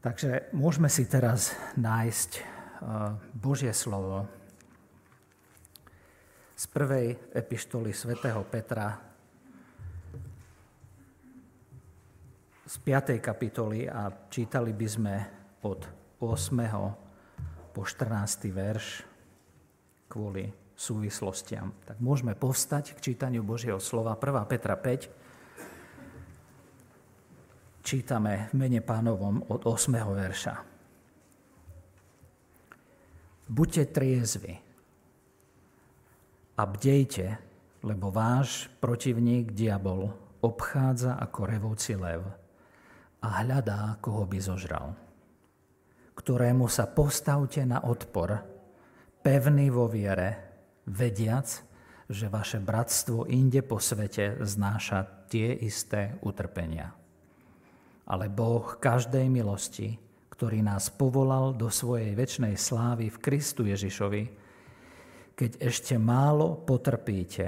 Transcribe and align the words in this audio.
Takže 0.00 0.48
môžeme 0.56 0.88
si 0.88 1.04
teraz 1.04 1.52
nájsť 1.76 2.30
eh, 2.40 2.44
Božie 3.36 3.68
slovo 3.76 4.24
z 6.56 6.64
prvej 6.72 7.20
epištoly 7.36 7.92
svätého 7.92 8.40
Petra 8.48 8.96
z 12.64 12.74
5. 12.80 13.20
kapitoly 13.20 13.92
a 13.92 14.08
čítali 14.32 14.72
by 14.72 14.88
sme 14.88 15.14
od 15.68 15.84
8. 16.16 17.76
po 17.76 17.82
14. 17.84 18.48
verš 18.56 19.04
kvôli 20.08 20.48
súvislostiam. 20.72 21.76
Tak 21.84 22.00
môžeme 22.00 22.32
povstať 22.32 22.96
k 22.96 23.12
čítaniu 23.12 23.44
Božieho 23.44 23.76
slova 23.76 24.16
1. 24.16 24.48
Petra 24.48 24.80
5, 24.80 25.19
čítame 27.90 28.46
v 28.54 28.62
mene 28.62 28.78
pánovom 28.86 29.50
od 29.50 29.66
8. 29.66 29.98
verša. 29.98 30.54
Buďte 33.50 33.90
triezvi 33.90 34.54
a 36.54 36.62
bdejte, 36.70 37.26
lebo 37.82 38.14
váš 38.14 38.70
protivník 38.78 39.50
diabol 39.50 40.06
obchádza 40.38 41.18
ako 41.18 41.40
revúci 41.42 41.98
lev 41.98 42.22
a 43.26 43.42
hľadá, 43.42 43.98
koho 43.98 44.22
by 44.22 44.38
zožral. 44.38 44.94
Ktorému 46.14 46.70
sa 46.70 46.86
postavte 46.86 47.66
na 47.66 47.82
odpor, 47.82 48.38
pevný 49.18 49.66
vo 49.66 49.90
viere, 49.90 50.62
vediac, 50.86 51.50
že 52.06 52.30
vaše 52.30 52.62
bratstvo 52.62 53.26
inde 53.26 53.66
po 53.66 53.82
svete 53.82 54.38
znáša 54.46 55.26
tie 55.26 55.58
isté 55.58 56.14
utrpenia 56.22 56.99
ale 58.10 58.26
Boh 58.26 58.74
každej 58.82 59.30
milosti, 59.30 59.94
ktorý 60.34 60.66
nás 60.66 60.90
povolal 60.90 61.54
do 61.54 61.70
svojej 61.70 62.18
väčšnej 62.18 62.58
slávy 62.58 63.06
v 63.06 63.20
Kristu 63.22 63.70
Ježišovi, 63.70 64.22
keď 65.38 65.62
ešte 65.62 65.94
málo 65.94 66.58
potrpíte, 66.58 67.46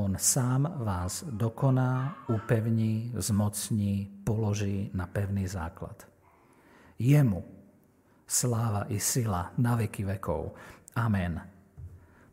on 0.00 0.16
sám 0.16 0.80
vás 0.80 1.22
dokoná, 1.28 2.24
upevní, 2.32 3.12
zmocní, 3.12 4.24
položí 4.24 4.88
na 4.96 5.04
pevný 5.04 5.44
základ. 5.44 6.08
Jemu 6.96 7.44
sláva 8.24 8.88
i 8.88 8.96
sila 8.96 9.52
na 9.60 9.76
veky 9.76 10.08
vekov. 10.16 10.56
Amen. 10.96 11.59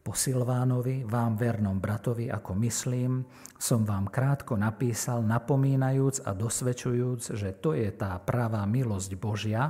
Po 0.08 0.16
Silvánovi, 0.16 1.03
vám 1.03 1.36
vernom 1.36 1.83
bratovi, 1.83 2.31
ako 2.31 2.55
myslím, 2.63 3.27
som 3.59 3.83
vám 3.83 4.08
krátko 4.08 4.55
napísal, 4.55 5.19
napomínajúc 5.19 6.23
a 6.23 6.31
dosvedčujúc, 6.31 7.36
že 7.36 7.52
to 7.59 7.75
je 7.75 7.91
tá 7.91 8.16
pravá 8.16 8.64
milosť 8.64 9.11
Božia, 9.19 9.67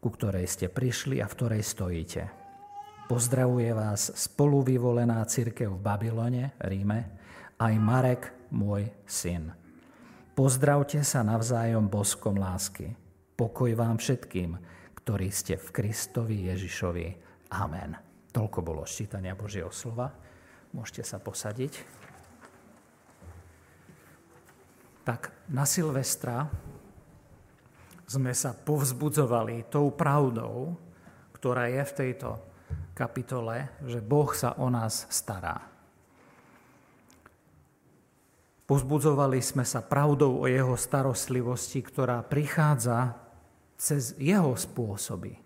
ku 0.00 0.08
ktorej 0.08 0.48
ste 0.48 0.72
prišli 0.72 1.20
a 1.20 1.28
v 1.28 1.36
ktorej 1.36 1.60
stojíte. 1.60 2.22
Pozdravuje 3.04 3.68
vás 3.76 4.16
spoluvyvolená 4.16 5.20
církev 5.28 5.76
v 5.76 5.84
Babylone, 5.84 6.56
Ríme, 6.64 7.20
aj 7.60 7.74
Marek, 7.76 8.32
môj 8.48 8.88
syn. 9.04 9.52
Pozdravte 10.32 11.04
sa 11.04 11.20
navzájom 11.20 11.84
boskom 11.92 12.40
lásky. 12.40 12.96
Pokoj 13.36 13.76
vám 13.76 14.00
všetkým, 14.00 14.56
ktorí 15.04 15.28
ste 15.28 15.60
v 15.60 15.68
Kristovi 15.68 16.48
Ježišovi. 16.48 17.06
Amen. 17.52 18.09
Toľko 18.30 18.58
bolo 18.62 18.82
ščítania 18.86 19.34
Božieho 19.34 19.74
slova. 19.74 20.14
Môžete 20.70 21.02
sa 21.02 21.18
posadiť. 21.18 21.72
Tak 25.02 25.50
na 25.50 25.66
Silvestra 25.66 26.46
sme 28.06 28.30
sa 28.34 28.54
povzbudzovali 28.54 29.66
tou 29.66 29.90
pravdou, 29.90 30.78
ktorá 31.34 31.66
je 31.72 31.82
v 31.82 31.96
tejto 31.96 32.28
kapitole, 32.94 33.72
že 33.88 34.04
Boh 34.04 34.28
sa 34.30 34.54
o 34.60 34.68
nás 34.68 35.08
stará. 35.08 35.70
Povzbudzovali 38.68 39.42
sme 39.42 39.66
sa 39.66 39.82
pravdou 39.82 40.42
o 40.42 40.46
jeho 40.46 40.78
starostlivosti, 40.78 41.82
ktorá 41.82 42.22
prichádza 42.22 43.18
cez 43.80 44.14
jeho 44.20 44.52
spôsoby, 44.52 45.39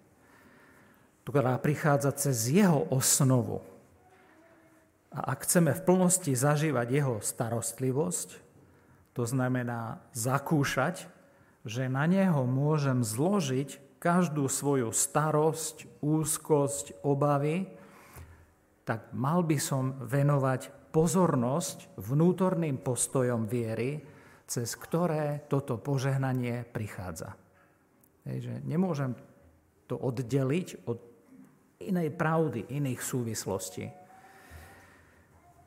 ktorá 1.25 1.57
prichádza 1.57 2.13
cez 2.13 2.53
jeho 2.53 2.85
osnovu. 2.93 3.65
A 5.15 5.33
ak 5.33 5.47
chceme 5.47 5.73
v 5.73 5.85
plnosti 5.87 6.33
zažívať 6.35 6.87
jeho 6.91 7.15
starostlivosť, 7.23 8.29
to 9.15 9.23
znamená 9.23 10.03
zakúšať, 10.11 11.07
že 11.65 11.87
na 11.87 12.05
neho 12.05 12.45
môžem 12.45 13.01
zložiť 13.01 13.81
každú 14.03 14.51
svoju 14.51 14.93
starosť, 14.93 15.89
úzkosť, 16.05 17.01
obavy, 17.07 17.73
tak 18.85 19.17
mal 19.17 19.41
by 19.41 19.57
som 19.57 19.97
venovať 20.03 20.93
pozornosť 20.93 21.97
vnútorným 21.97 22.77
postojom 22.85 23.49
viery, 23.49 24.05
cez 24.45 24.77
ktoré 24.77 25.49
toto 25.49 25.81
požehnanie 25.81 26.69
prichádza. 26.69 27.33
Hej, 28.29 28.45
že 28.45 28.55
nemôžem 28.69 29.17
to 29.89 29.97
oddeliť 29.97 30.85
od 30.85 31.14
inej 31.91 32.15
pravdy, 32.15 32.71
iných 32.73 33.01
súvislostí. 33.01 33.85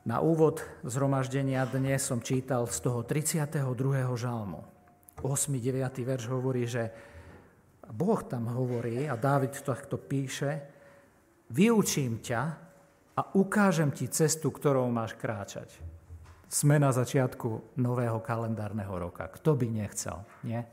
Na 0.08 0.24
úvod 0.24 0.64
zhromaždenia 0.88 1.68
dnes 1.68 2.00
som 2.00 2.24
čítal 2.24 2.64
z 2.64 2.80
toho 2.80 3.04
32. 3.04 3.60
žalmu. 4.16 4.64
8. 5.20 5.52
9. 5.58 5.84
verš 6.00 6.24
hovorí, 6.32 6.64
že 6.64 6.88
Boh 7.92 8.20
tam 8.24 8.48
hovorí, 8.48 9.04
a 9.04 9.20
Dávid 9.20 9.52
to 9.60 9.74
takto 9.74 10.00
píše, 10.00 10.64
vyučím 11.52 12.20
ťa 12.24 12.42
a 13.16 13.20
ukážem 13.34 13.90
ti 13.92 14.06
cestu, 14.08 14.52
ktorou 14.52 14.86
máš 14.88 15.16
kráčať. 15.18 15.76
Sme 16.48 16.80
na 16.80 16.88
začiatku 16.94 17.76
nového 17.76 18.24
kalendárneho 18.24 18.94
roka. 18.96 19.28
Kto 19.28 19.52
by 19.58 19.66
nechcel, 19.68 20.24
nie? 20.46 20.64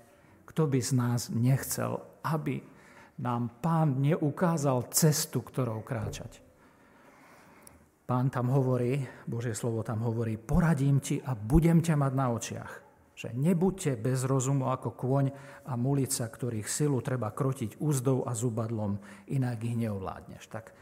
Kto 0.47 0.69
by 0.71 0.79
z 0.79 0.91
nás 0.95 1.27
nechcel, 1.33 1.99
aby 2.23 2.63
nám 3.19 3.63
pán 3.63 4.01
neukázal 4.03 4.91
cestu, 4.91 5.39
ktorou 5.39 5.85
kráčať. 5.85 6.43
Pán 8.05 8.29
tam 8.29 8.53
hovorí, 8.53 9.01
Božie 9.25 9.57
slovo 9.57 9.81
tam 9.81 10.05
hovorí, 10.05 10.37
poradím 10.37 11.01
ti 11.01 11.17
a 11.17 11.33
budem 11.33 11.81
ťa 11.81 11.95
mať 11.97 12.13
na 12.13 12.27
očiach. 12.29 12.73
Že 13.15 13.31
nebuďte 13.33 13.95
bez 13.97 14.27
rozumu 14.27 14.69
ako 14.69 14.93
kôň 14.93 15.25
a 15.65 15.73
mulica, 15.79 16.27
ktorých 16.27 16.67
silu 16.67 16.99
treba 16.99 17.31
krotiť 17.31 17.79
úzdou 17.79 18.27
a 18.27 18.35
zubadlom, 18.35 18.99
inak 19.31 19.57
ich 19.63 19.79
neovládneš. 19.79 20.43
Tak 20.51 20.75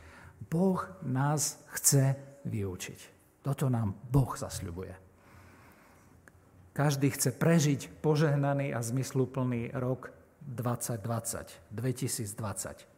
Boh 0.50 0.81
nás 1.05 1.63
chce 1.77 2.17
vyučiť. 2.44 3.00
Toto 3.45 3.71
nám 3.71 3.95
Boh 4.09 4.33
zasľubuje. 4.33 4.95
Každý 6.73 7.13
chce 7.13 7.29
prežiť 7.38 8.01
požehnaný 8.01 8.73
a 8.73 8.81
zmysluplný 8.81 9.77
rok 9.77 10.09
2020, 10.47 11.71
2020. 11.71 12.93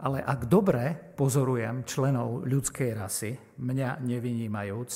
Ale 0.00 0.24
ak 0.24 0.48
dobre 0.48 0.96
pozorujem 1.14 1.84
členov 1.84 2.48
ľudskej 2.48 2.90
rasy, 2.96 3.36
mňa 3.60 4.00
nevynímajúc, 4.00 4.90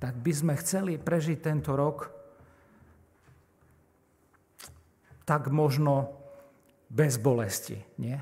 tak 0.00 0.16
by 0.16 0.32
sme 0.32 0.56
chceli 0.56 0.96
prežiť 0.96 1.38
tento 1.44 1.76
rok 1.76 2.08
tak 5.28 5.52
možno 5.52 6.16
bez 6.90 7.20
bolesti, 7.20 7.78
nie? 8.02 8.18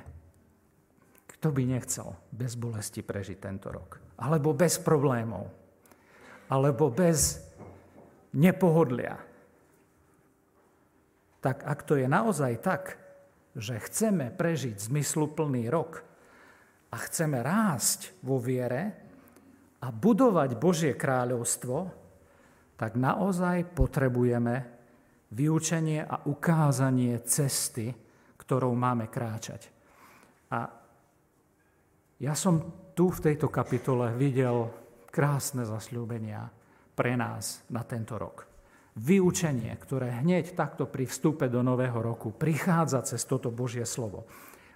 Kto 1.25 1.55
by 1.55 1.63
nechcel 1.65 2.19
bez 2.35 2.59
bolesti 2.59 3.01
prežiť 3.01 3.39
tento 3.39 3.71
rok? 3.71 4.03
Alebo 4.19 4.53
bez 4.53 4.83
problémov? 4.83 5.47
Alebo 6.51 6.91
bez 6.91 7.39
nepohodlia? 8.35 9.28
Tak 11.39 11.63
ak 11.63 11.87
to 11.87 11.95
je 11.95 12.07
naozaj 12.11 12.59
tak, 12.59 12.99
že 13.55 13.79
chceme 13.79 14.31
prežiť 14.35 14.79
zmysluplný 14.79 15.71
rok 15.71 16.03
a 16.95 16.97
chceme 16.99 17.43
rásť 17.43 18.15
vo 18.23 18.39
viere 18.39 18.95
a 19.83 19.91
budovať 19.91 20.51
Božie 20.59 20.95
kráľovstvo, 20.99 21.77
tak 22.79 22.95
naozaj 22.95 23.75
potrebujeme 23.75 24.55
vyučenie 25.35 26.03
a 26.03 26.23
ukázanie 26.27 27.19
cesty, 27.27 27.91
ktorou 28.39 28.75
máme 28.75 29.11
kráčať. 29.11 29.71
A 30.55 30.65
ja 32.19 32.35
som 32.35 32.91
tu 32.95 33.11
v 33.15 33.23
tejto 33.31 33.47
kapitole 33.51 34.15
videl 34.19 34.71
krásne 35.11 35.63
zasľúbenia 35.63 36.51
pre 36.95 37.15
nás 37.15 37.63
na 37.71 37.87
tento 37.87 38.19
rok 38.19 38.48
vyučenie, 38.99 39.71
ktoré 39.79 40.11
hneď 40.21 40.59
takto 40.59 40.91
pri 40.91 41.07
vstupe 41.07 41.47
do 41.47 41.63
nového 41.63 42.03
roku 42.03 42.35
prichádza 42.35 43.07
cez 43.07 43.23
toto 43.23 43.55
Božie 43.55 43.87
slovo. 43.87 44.27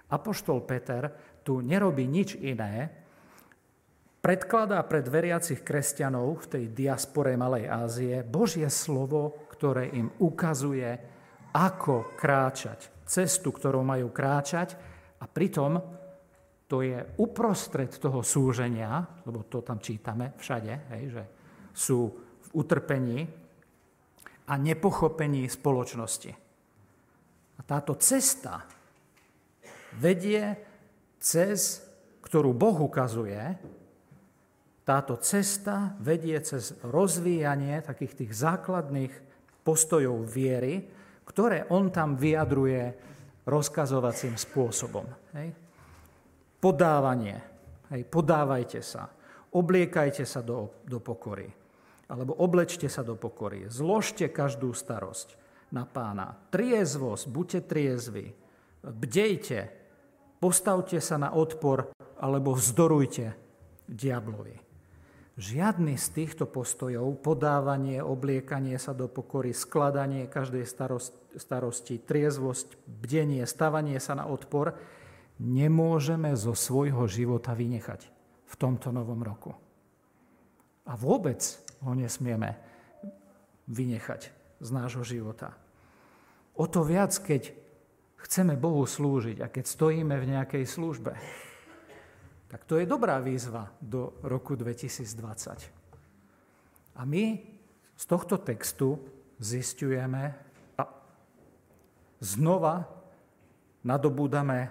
Apoštol 0.07 0.63
Peter 0.63 1.11
tu 1.43 1.59
nerobí 1.59 2.07
nič 2.07 2.39
iné, 2.39 2.87
predkladá 4.23 4.79
pred 4.87 5.03
veriacich 5.03 5.59
kresťanov 5.59 6.47
v 6.47 6.49
tej 6.49 6.65
diaspore 6.71 7.35
Malej 7.35 7.67
Ázie 7.67 8.15
Božie 8.23 8.71
slovo, 8.71 9.51
ktoré 9.51 9.91
im 9.91 10.07
ukazuje 10.23 10.87
ako 11.51 12.15
kráčať, 12.15 13.03
cestu, 13.03 13.51
ktorou 13.51 13.83
majú 13.83 14.15
kráčať 14.15 14.79
a 15.19 15.27
pritom 15.27 15.77
to 16.71 16.79
je 16.81 16.97
uprostred 17.19 17.91
toho 17.91 18.23
súženia, 18.23 19.03
lebo 19.27 19.45
to 19.45 19.61
tam 19.61 19.77
čítame 19.83 20.33
všade, 20.39 20.73
hej, 20.95 21.03
že 21.11 21.23
sú 21.75 22.09
v 22.15 22.47
utrpení 22.55 23.42
a 24.47 24.53
nepochopení 24.59 25.47
spoločnosti. 25.47 26.31
A 27.57 27.61
táto 27.63 27.95
cesta 27.95 28.67
vedie 29.99 30.57
cez, 31.21 31.79
ktorú 32.25 32.51
Boh 32.51 32.75
ukazuje, 32.83 33.39
táto 34.83 35.15
cesta 35.23 35.95
vedie 36.03 36.35
cez 36.43 36.75
rozvíjanie 36.83 37.79
takých 37.79 38.13
tých 38.19 38.31
základných 38.35 39.13
postojov 39.63 40.27
viery, 40.27 40.83
ktoré 41.23 41.71
on 41.71 41.87
tam 41.87 42.19
vyjadruje 42.19 42.91
rozkazovacím 43.47 44.35
spôsobom. 44.35 45.07
Hej. 45.39 45.55
Podávanie. 46.59 47.39
Hej, 47.95 48.03
podávajte 48.11 48.83
sa. 48.83 49.07
Obliekajte 49.55 50.27
sa 50.27 50.43
do, 50.43 50.83
do 50.83 50.99
pokory. 50.99 51.62
Alebo 52.11 52.35
oblečte 52.35 52.91
sa 52.91 53.01
do 53.01 53.15
pokory. 53.15 53.71
Zložte 53.71 54.27
každú 54.27 54.75
starosť 54.75 55.39
na 55.71 55.87
pána. 55.87 56.35
Triezvosť, 56.51 57.25
buďte 57.31 57.59
triezvi. 57.65 58.35
Bdejte. 58.83 59.71
Postavte 60.43 60.99
sa 60.99 61.15
na 61.15 61.31
odpor 61.31 61.95
alebo 62.19 62.51
vzdorujte 62.51 63.31
diablovi. 63.87 64.59
Žiadny 65.33 65.97
z 65.97 66.07
týchto 66.13 66.45
postojov, 66.45 67.17
podávanie, 67.25 68.05
obliekanie 68.05 68.77
sa 68.77 68.93
do 68.93 69.09
pokory, 69.09 69.49
skladanie 69.49 70.29
každej 70.29 70.61
starosti, 71.39 71.97
triezvosť, 71.97 72.77
bdenie, 72.85 73.41
stavanie 73.49 73.97
sa 73.97 74.13
na 74.13 74.29
odpor, 74.29 74.77
nemôžeme 75.41 76.37
zo 76.37 76.53
svojho 76.53 77.09
života 77.09 77.57
vynechať 77.57 78.05
v 78.45 78.53
tomto 78.61 78.93
novom 78.93 79.25
roku. 79.25 79.57
A 80.85 80.93
vôbec 80.93 81.41
ho 81.83 81.93
nesmieme 81.93 82.55
vynechať 83.67 84.31
z 84.63 84.69
nášho 84.71 85.03
života. 85.03 85.51
O 86.55 86.67
to 86.67 86.83
viac, 86.85 87.19
keď 87.19 87.51
chceme 88.23 88.55
Bohu 88.55 88.87
slúžiť 88.87 89.43
a 89.43 89.51
keď 89.51 89.65
stojíme 89.67 90.15
v 90.15 90.29
nejakej 90.37 90.63
službe, 90.63 91.11
tak 92.47 92.63
to 92.69 92.77
je 92.77 92.85
dobrá 92.85 93.17
výzva 93.17 93.73
do 93.81 94.13
roku 94.21 94.53
2020. 94.53 96.93
A 96.93 97.01
my 97.03 97.41
z 97.97 98.03
tohto 98.05 98.37
textu 98.37 99.01
zistujeme 99.41 100.37
a 100.77 100.85
znova 102.21 102.85
nadobúdame 103.81 104.69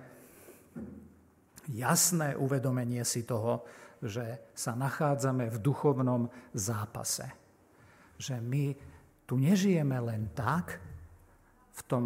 jasné 1.74 2.38
uvedomenie 2.38 3.02
si 3.02 3.26
toho, 3.26 3.66
že 4.02 4.52
sa 4.52 4.74
nachádzame 4.74 5.46
v 5.48 5.62
duchovnom 5.62 6.26
zápase. 6.52 7.30
Že 8.18 8.42
my 8.42 8.64
tu 9.24 9.38
nežijeme 9.38 9.96
len 10.02 10.34
tak, 10.34 10.82
v 11.72 11.80
tom 11.88 12.04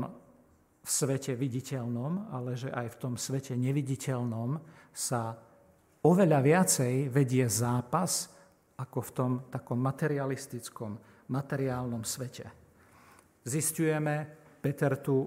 v 0.87 0.91
svete 0.95 1.35
viditeľnom, 1.35 2.31
ale 2.31 2.55
že 2.55 2.71
aj 2.71 2.95
v 2.95 3.01
tom 3.03 3.15
svete 3.19 3.59
neviditeľnom 3.59 4.63
sa 4.95 5.35
oveľa 6.07 6.39
viacej 6.47 7.11
vedie 7.11 7.43
zápas 7.51 8.31
ako 8.79 8.99
v 9.03 9.11
tom 9.11 9.33
takom 9.51 9.83
materialistickom, 9.83 10.95
materiálnom 11.35 12.07
svete. 12.07 12.47
Zistujeme, 13.43 14.31
Peter 14.63 14.95
tu 15.03 15.27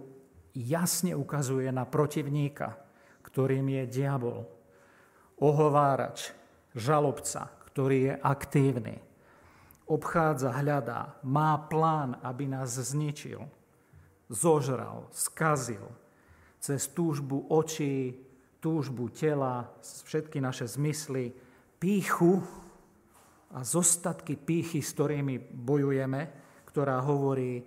jasne 0.56 1.12
ukazuje 1.12 1.68
na 1.76 1.84
protivníka, 1.84 2.80
ktorým 3.20 3.68
je 3.68 3.84
diabol, 4.00 4.48
ohovárač, 5.44 6.32
žalobca, 6.76 7.50
ktorý 7.70 7.98
je 8.12 8.14
aktívny, 8.20 8.96
obchádza, 9.90 10.54
hľadá, 10.54 11.18
má 11.26 11.58
plán, 11.58 12.18
aby 12.22 12.46
nás 12.46 12.78
zničil, 12.78 13.42
zožral, 14.30 15.10
skazil, 15.10 15.90
cez 16.62 16.86
túžbu 16.92 17.50
očí, 17.50 18.14
túžbu 18.60 19.10
tela, 19.10 19.72
všetky 19.82 20.38
naše 20.38 20.68
zmysly, 20.68 21.34
píchu 21.80 22.44
a 23.50 23.64
zostatky 23.64 24.36
pýchy, 24.38 24.84
s 24.84 24.94
ktorými 24.94 25.40
bojujeme, 25.40 26.22
ktorá 26.70 27.02
hovorí, 27.02 27.66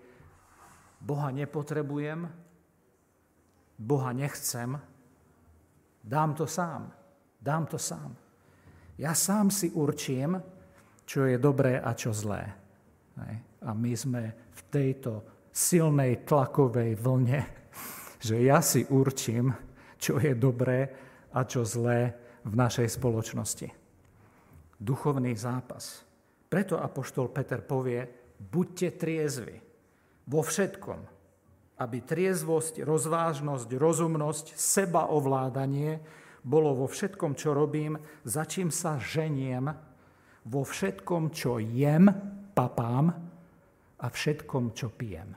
Boha 1.02 1.34
nepotrebujem, 1.34 2.30
Boha 3.82 4.10
nechcem, 4.14 4.78
dám 6.04 6.38
to 6.38 6.46
sám, 6.46 6.92
dám 7.42 7.66
to 7.66 7.78
sám. 7.80 8.21
Ja 9.02 9.18
sám 9.18 9.50
si 9.50 9.66
určím, 9.74 10.38
čo 11.02 11.26
je 11.26 11.34
dobré 11.34 11.82
a 11.82 11.90
čo 11.90 12.14
zlé. 12.14 12.54
A 13.58 13.70
my 13.74 13.92
sme 13.98 14.30
v 14.54 14.60
tejto 14.70 15.26
silnej 15.50 16.22
tlakovej 16.22 16.94
vlne, 17.02 17.42
že 18.26 18.38
ja 18.46 18.62
si 18.62 18.86
určím, 18.86 19.50
čo 19.98 20.22
je 20.22 20.38
dobré 20.38 20.86
a 21.34 21.42
čo 21.42 21.66
zlé 21.66 22.14
v 22.46 22.54
našej 22.54 22.94
spoločnosti. 22.94 23.74
Duchovný 24.78 25.34
zápas. 25.34 26.06
Preto 26.46 26.78
apoštol 26.78 27.34
Peter 27.34 27.58
povie, 27.58 28.06
buďte 28.38 29.02
triezvi 29.02 29.58
vo 30.30 30.46
všetkom, 30.46 31.00
aby 31.82 31.98
triezvosť, 32.06 32.86
rozvážnosť, 32.86 33.68
rozumnosť, 33.74 34.54
sebaovládanie 34.54 36.21
bolo 36.42 36.74
vo 36.74 36.86
všetkom, 36.90 37.38
čo 37.38 37.54
robím, 37.54 37.98
za 38.26 38.42
čím 38.46 38.74
sa 38.74 38.98
ženiem, 38.98 39.70
vo 40.42 40.62
všetkom, 40.66 41.30
čo 41.30 41.62
jem, 41.62 42.10
papám 42.50 43.06
a 44.02 44.06
všetkom, 44.10 44.74
čo 44.74 44.90
pijem. 44.90 45.30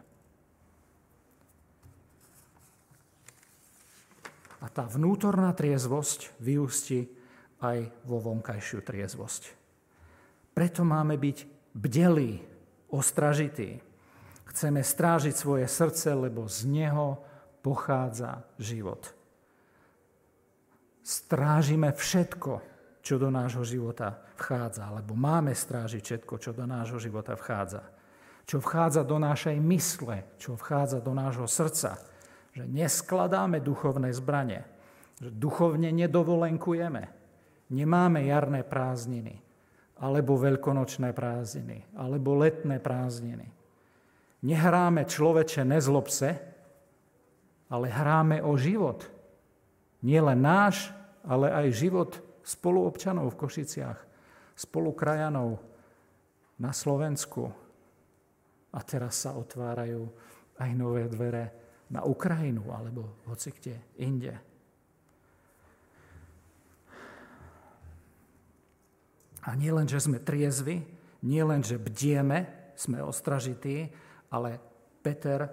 A 4.66 4.66
tá 4.74 4.90
vnútorná 4.90 5.54
triezvosť 5.54 6.42
vyústi 6.42 7.06
aj 7.62 7.86
vo 8.10 8.18
vonkajšiu 8.18 8.82
triezvosť. 8.82 9.44
Preto 10.58 10.82
máme 10.82 11.22
byť 11.22 11.38
bdelí, 11.78 12.42
ostražití. 12.90 13.78
Chceme 14.50 14.82
strážiť 14.82 15.36
svoje 15.38 15.70
srdce, 15.70 16.18
lebo 16.18 16.50
z 16.50 16.66
neho 16.66 17.22
pochádza 17.62 18.42
život. 18.58 19.14
Strážime 21.06 21.94
všetko, 21.94 22.66
čo 23.06 23.22
do 23.22 23.30
nášho 23.30 23.62
života 23.62 24.26
vchádza, 24.42 24.90
alebo 24.90 25.14
máme 25.14 25.54
strážiť 25.54 26.02
všetko, 26.02 26.42
čo 26.42 26.50
do 26.50 26.66
nášho 26.66 26.98
života 26.98 27.38
vchádza. 27.38 27.86
Čo 28.50 28.58
vchádza 28.58 29.06
do 29.06 29.22
našej 29.22 29.54
mysle, 29.62 30.26
čo 30.42 30.58
vchádza 30.58 31.06
do 31.06 31.14
nášho 31.14 31.46
srdca, 31.46 32.02
že 32.58 32.66
neskladáme 32.66 33.62
duchovné 33.62 34.10
zbranie, 34.18 34.66
že 35.22 35.30
duchovne 35.30 35.94
nedovolenkujeme, 35.94 37.04
nemáme 37.70 38.26
jarné 38.26 38.66
prázdniny, 38.66 39.38
alebo 40.02 40.42
veľkonočné 40.42 41.14
prázdniny, 41.14 41.86
alebo 41.94 42.34
letné 42.34 42.82
prázdniny. 42.82 43.46
Nehráme 44.42 45.06
človeče 45.06 45.62
nezlobse, 45.70 46.30
ale 47.70 47.86
hráme 47.94 48.42
o 48.42 48.58
život. 48.58 49.15
Nie 50.06 50.22
len 50.22 50.46
náš, 50.46 50.94
ale 51.26 51.50
aj 51.50 51.74
život 51.74 52.12
spoluobčanov 52.46 53.34
v 53.34 53.40
Košiciach, 53.42 54.00
spolukrajanov 54.54 55.58
na 56.62 56.70
Slovensku. 56.70 57.50
A 58.70 58.80
teraz 58.86 59.26
sa 59.26 59.34
otvárajú 59.34 60.06
aj 60.62 60.70
nové 60.78 61.10
dvere 61.10 61.50
na 61.90 62.06
Ukrajinu 62.06 62.70
alebo 62.70 63.26
hoci 63.26 63.50
kde 63.50 63.82
inde. 63.98 64.36
A 69.46 69.54
nie 69.58 69.70
len, 69.70 69.86
že 69.86 70.02
sme 70.02 70.22
triezvi, 70.22 70.82
nie 71.26 71.44
len, 71.46 71.62
že 71.62 71.82
bdieme, 71.82 72.74
sme 72.78 73.02
ostražití, 73.02 73.90
ale 74.30 74.58
Peter 75.02 75.46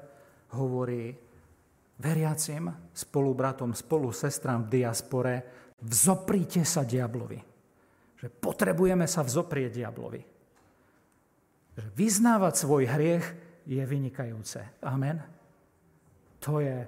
hovorí 0.56 1.12
veriacim, 2.02 2.66
spolubratom, 2.90 3.70
spolu 3.70 4.10
sestram 4.10 4.66
v 4.66 4.82
diaspore, 4.82 5.34
vzoprite 5.78 6.66
sa 6.66 6.82
diablovi. 6.82 7.38
Že 8.18 8.26
potrebujeme 8.42 9.06
sa 9.06 9.22
vzoprieť 9.22 9.70
diablovi. 9.78 10.22
Že 11.78 11.86
vyznávať 11.94 12.54
svoj 12.58 12.84
hriech 12.90 13.26
je 13.70 13.82
vynikajúce. 13.86 14.82
Amen. 14.82 15.22
To 16.42 16.58
je, 16.58 16.82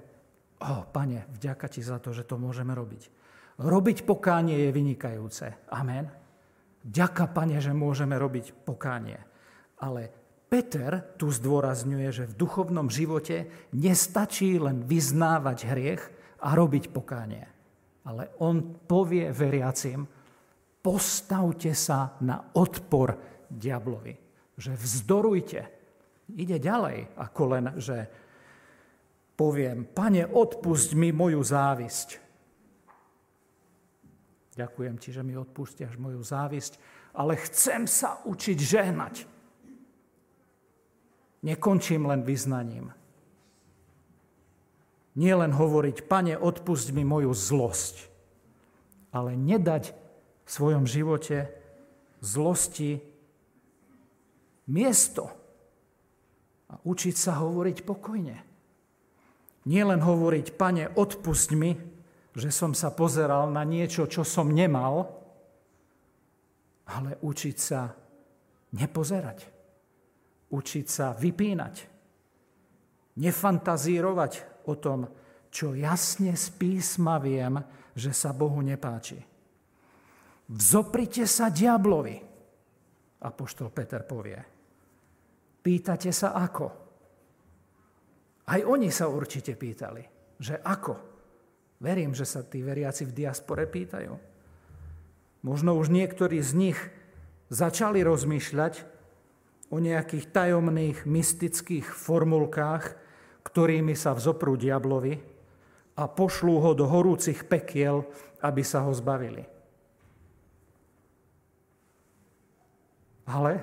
oh, 0.59 0.83
pane, 0.91 1.31
vďaka 1.31 1.71
ti 1.71 1.79
za 1.79 2.03
to, 2.03 2.11
že 2.11 2.27
to 2.27 2.35
môžeme 2.35 2.75
robiť. 2.75 3.07
Robiť 3.55 4.03
pokánie 4.03 4.67
je 4.67 4.71
vynikajúce. 4.75 5.71
Amen. 5.71 6.11
Ďaká, 6.83 7.31
pane, 7.31 7.57
že 7.63 7.71
môžeme 7.71 8.19
robiť 8.19 8.51
pokánie. 8.67 9.17
Ale 9.79 10.24
Peter 10.45 11.17
tu 11.17 11.33
zdôrazňuje, 11.33 12.09
že 12.13 12.29
v 12.29 12.37
duchovnom 12.37 12.87
živote 12.87 13.49
nestačí 13.73 14.61
len 14.61 14.85
vyznávať 14.85 15.57
hriech 15.65 16.03
a 16.45 16.53
robiť 16.53 16.93
pokánie. 16.93 17.45
Ale 18.05 18.37
on 18.37 18.85
povie 18.85 19.33
veriacim, 19.33 20.05
postavte 20.85 21.73
sa 21.73 22.13
na 22.21 22.53
odpor 22.53 23.17
diablovi. 23.49 24.13
Že 24.53 24.71
vzdorujte. 24.77 25.61
Ide 26.37 26.57
ďalej 26.61 27.17
ako 27.17 27.43
len, 27.49 27.65
že 27.81 27.97
poviem, 29.33 29.89
pane, 29.89 30.29
odpusť 30.29 30.93
mi 30.93 31.09
moju 31.09 31.41
závisť. 31.41 32.09
Ďakujem 34.55 34.95
ti, 34.95 35.11
že 35.11 35.19
mi 35.19 35.35
odpustiaš 35.35 35.99
moju 35.99 36.23
závisť, 36.23 36.79
ale 37.19 37.35
chcem 37.43 37.83
sa 37.83 38.23
učiť 38.23 38.55
žehnať. 38.55 39.34
Nekončím 41.45 42.09
len 42.09 42.25
vyznaním. 42.25 42.89
Nie 45.15 45.37
len 45.37 45.53
hovoriť, 45.53 46.09
pane, 46.09 46.35
odpust 46.35 46.91
mi 46.91 47.05
moju 47.05 47.31
zlosť, 47.31 48.09
ale 49.15 49.37
nedať 49.37 49.93
v 50.43 50.49
svojom 50.49 50.83
živote 50.89 51.47
zlosti 52.19 52.99
miesto 54.67 55.29
a 56.67 56.81
učiť 56.81 57.15
sa 57.15 57.39
hovoriť 57.39 57.77
pokojne. 57.85 58.37
Nie 59.69 59.83
len 59.85 60.01
hovoriť, 60.01 60.57
pane, 60.57 60.91
odpust 60.97 61.53
mi, 61.53 61.77
že 62.35 62.49
som 62.51 62.75
sa 62.75 62.91
pozeral 62.91 63.47
na 63.53 63.63
niečo, 63.63 64.09
čo 64.09 64.27
som 64.27 64.51
nemal, 64.51 65.07
ale 66.89 67.15
učiť 67.23 67.55
sa 67.55 67.95
nepozerať. 68.75 69.54
Učiť 70.51 70.85
sa 70.85 71.15
vypínať. 71.17 71.75
Nefantazírovať 73.15 74.65
o 74.67 74.73
tom, 74.75 75.07
čo 75.49 75.71
jasne 75.71 76.35
z 76.35 76.45
písma 76.59 77.15
viem, 77.15 77.55
že 77.95 78.11
sa 78.11 78.35
Bohu 78.35 78.59
nepáči. 78.59 79.17
Vzoprite 80.51 81.23
sa 81.25 81.47
diablovi, 81.49 82.19
apoštol 83.23 83.71
Peter 83.71 84.03
povie. 84.03 84.37
Pýtate 85.63 86.13
sa 86.13 86.37
ako? 86.37 86.67
Aj 88.45 88.61
oni 88.61 88.93
sa 88.93 89.09
určite 89.09 89.57
pýtali, 89.57 90.03
že 90.37 90.61
ako? 90.61 90.93
Verím, 91.81 92.13
že 92.13 92.29
sa 92.29 92.45
tí 92.45 92.61
veriaci 92.61 93.09
v 93.09 93.15
diaspore 93.15 93.65
pýtajú. 93.65 94.13
Možno 95.41 95.73
už 95.73 95.89
niektorí 95.89 96.37
z 96.45 96.51
nich 96.53 96.79
začali 97.49 98.05
rozmýšľať 98.05 98.73
o 99.69 99.77
nejakých 99.81 100.29
tajomných, 100.29 101.03
mystických 101.09 101.85
formulkách, 101.85 102.97
ktorými 103.45 103.93
sa 103.97 104.13
vzoprú 104.13 104.57
diablovi 104.57 105.17
a 105.95 106.03
pošlú 106.05 106.61
ho 106.61 106.71
do 106.73 106.85
horúcich 106.85 107.45
pekiel, 107.45 108.05
aby 108.43 108.61
sa 108.61 108.85
ho 108.85 108.91
zbavili. 108.93 109.45
Ale 113.25 113.57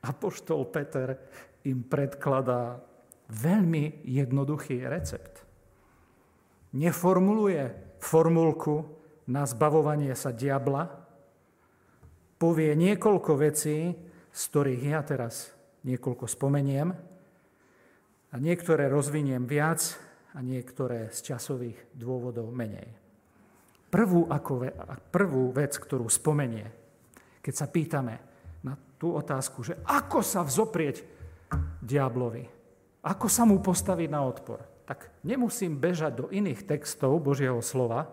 apoštol 0.00 0.64
Peter 0.72 1.20
im 1.68 1.84
predkladá 1.84 2.80
veľmi 3.28 4.00
jednoduchý 4.08 4.88
recept 4.88 5.50
neformuluje 6.72 7.74
formulku 7.98 8.86
na 9.30 9.46
zbavovanie 9.46 10.14
sa 10.14 10.34
diabla, 10.34 10.90
povie 12.40 12.72
niekoľko 12.74 13.32
vecí, 13.38 13.94
z 14.30 14.42
ktorých 14.50 14.82
ja 14.86 15.00
teraz 15.02 15.50
niekoľko 15.82 16.26
spomeniem 16.30 16.88
a 18.30 18.34
niektoré 18.38 18.86
rozviniem 18.86 19.44
viac 19.44 19.98
a 20.32 20.40
niektoré 20.40 21.10
z 21.10 21.34
časových 21.34 21.78
dôvodov 21.92 22.54
menej. 22.54 22.86
Prvú, 23.90 24.30
ako, 24.30 24.70
prvú 25.10 25.50
vec, 25.50 25.74
ktorú 25.74 26.06
spomenie, 26.06 26.70
keď 27.42 27.54
sa 27.58 27.66
pýtame 27.66 28.14
na 28.62 28.78
tú 28.96 29.18
otázku, 29.18 29.66
že 29.66 29.74
ako 29.82 30.22
sa 30.22 30.46
vzoprieť 30.46 31.02
diablovi, 31.82 32.46
ako 33.02 33.26
sa 33.26 33.42
mu 33.42 33.58
postaviť 33.58 34.08
na 34.12 34.22
odpor 34.22 34.70
tak 34.90 35.06
nemusím 35.22 35.78
bežať 35.78 36.18
do 36.18 36.26
iných 36.34 36.66
textov 36.66 37.22
Božieho 37.22 37.62
slova, 37.62 38.10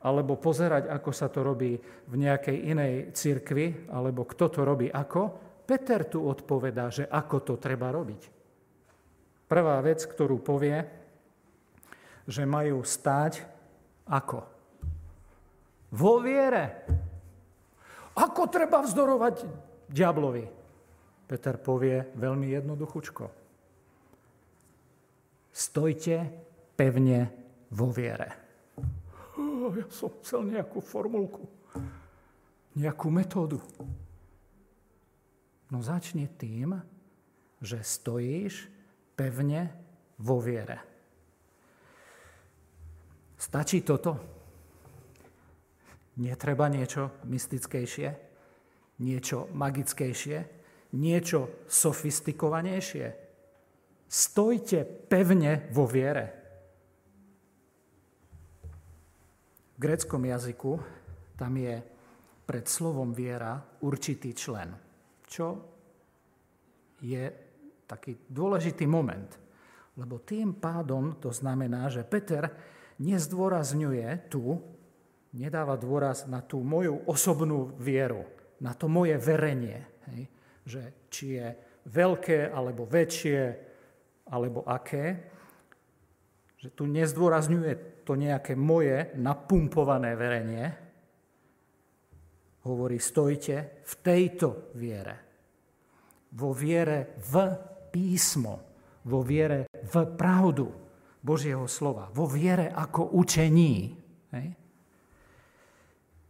alebo 0.00 0.40
pozerať, 0.40 0.88
ako 0.88 1.10
sa 1.12 1.28
to 1.28 1.44
robí 1.44 1.76
v 2.08 2.14
nejakej 2.16 2.72
inej 2.72 2.92
cirkvi, 3.12 3.92
alebo 3.92 4.24
kto 4.24 4.48
to 4.48 4.64
robí 4.64 4.88
ako. 4.88 5.36
Peter 5.64 6.04
tu 6.04 6.28
odpovedá, 6.28 6.92
že 6.92 7.08
ako 7.08 7.36
to 7.40 7.54
treba 7.56 7.88
robiť. 7.88 8.22
Prvá 9.48 9.80
vec, 9.80 10.04
ktorú 10.04 10.40
povie, 10.40 10.84
že 12.28 12.44
majú 12.44 12.84
stáť 12.84 13.44
ako? 14.08 14.44
Vo 15.94 16.20
viere. 16.20 16.84
Ako 18.16 18.48
treba 18.52 18.84
vzdorovať 18.84 19.44
diablovi? 19.88 20.44
Peter 21.24 21.56
povie 21.56 22.12
veľmi 22.14 22.52
jednoduchučko. 22.52 23.24
Stojte 25.54 26.16
pevne 26.76 27.32
vo 27.72 27.88
viere. 27.88 28.28
Ja 29.74 29.86
som 29.88 30.12
chcel 30.20 30.44
nejakú 30.44 30.78
formulku, 30.84 31.48
nejakú 32.76 33.08
metódu. 33.08 33.58
No 35.74 35.82
začne 35.82 36.30
tým, 36.30 36.78
že 37.58 37.82
stojíš 37.82 38.70
pevne 39.18 39.74
vo 40.22 40.38
viere. 40.38 40.78
Stačí 43.34 43.82
toto? 43.82 44.14
Netreba 46.22 46.70
niečo 46.70 47.18
mystickejšie? 47.26 48.08
Niečo 49.02 49.50
magickejšie? 49.50 50.38
Niečo 50.94 51.66
sofistikovanejšie? 51.66 53.06
Stojte 54.06 54.86
pevne 54.86 55.66
vo 55.74 55.90
viere. 55.90 56.26
V 59.74 59.78
gréckom 59.82 60.22
jazyku 60.22 60.78
tam 61.34 61.58
je 61.58 61.82
pred 62.46 62.62
slovom 62.62 63.10
viera 63.10 63.58
určitý 63.82 64.30
člen, 64.38 64.70
čo 65.34 65.58
je 67.02 67.26
taký 67.90 68.14
dôležitý 68.30 68.86
moment. 68.86 69.26
Lebo 69.98 70.22
tým 70.22 70.54
pádom 70.54 71.18
to 71.18 71.34
znamená, 71.34 71.90
že 71.90 72.06
Peter 72.06 72.46
nezdôrazňuje 73.02 74.30
tu, 74.30 74.62
nedáva 75.34 75.74
dôraz 75.74 76.30
na 76.30 76.38
tú 76.38 76.62
moju 76.62 77.02
osobnú 77.10 77.74
vieru, 77.82 78.22
na 78.62 78.78
to 78.78 78.86
moje 78.86 79.18
verenie. 79.18 79.82
Hej? 80.14 80.22
Že 80.64 80.82
či 81.10 81.24
je 81.34 81.46
veľké 81.90 82.54
alebo 82.54 82.86
väčšie, 82.86 83.40
alebo 84.30 84.62
aké, 84.64 85.34
že 86.62 86.72
tu 86.72 86.88
nezdôrazňuje 86.88 88.06
to 88.06 88.16
nejaké 88.16 88.56
moje 88.56 89.12
napumpované 89.20 90.16
verenie, 90.16 90.83
hovorí, 92.64 92.96
stojte 93.00 93.84
v 93.84 93.92
tejto 94.00 94.72
viere. 94.76 95.16
Vo 96.34 96.50
viere 96.50 97.14
v 97.30 97.34
písmo, 97.92 98.54
vo 99.06 99.20
viere 99.22 99.70
v 99.70 99.94
pravdu 100.16 100.66
Božieho 101.24 101.64
slova, 101.70 102.10
vo 102.10 102.26
viere 102.26 102.72
ako 102.72 103.16
učení. 103.16 103.94
Hej? 104.34 104.48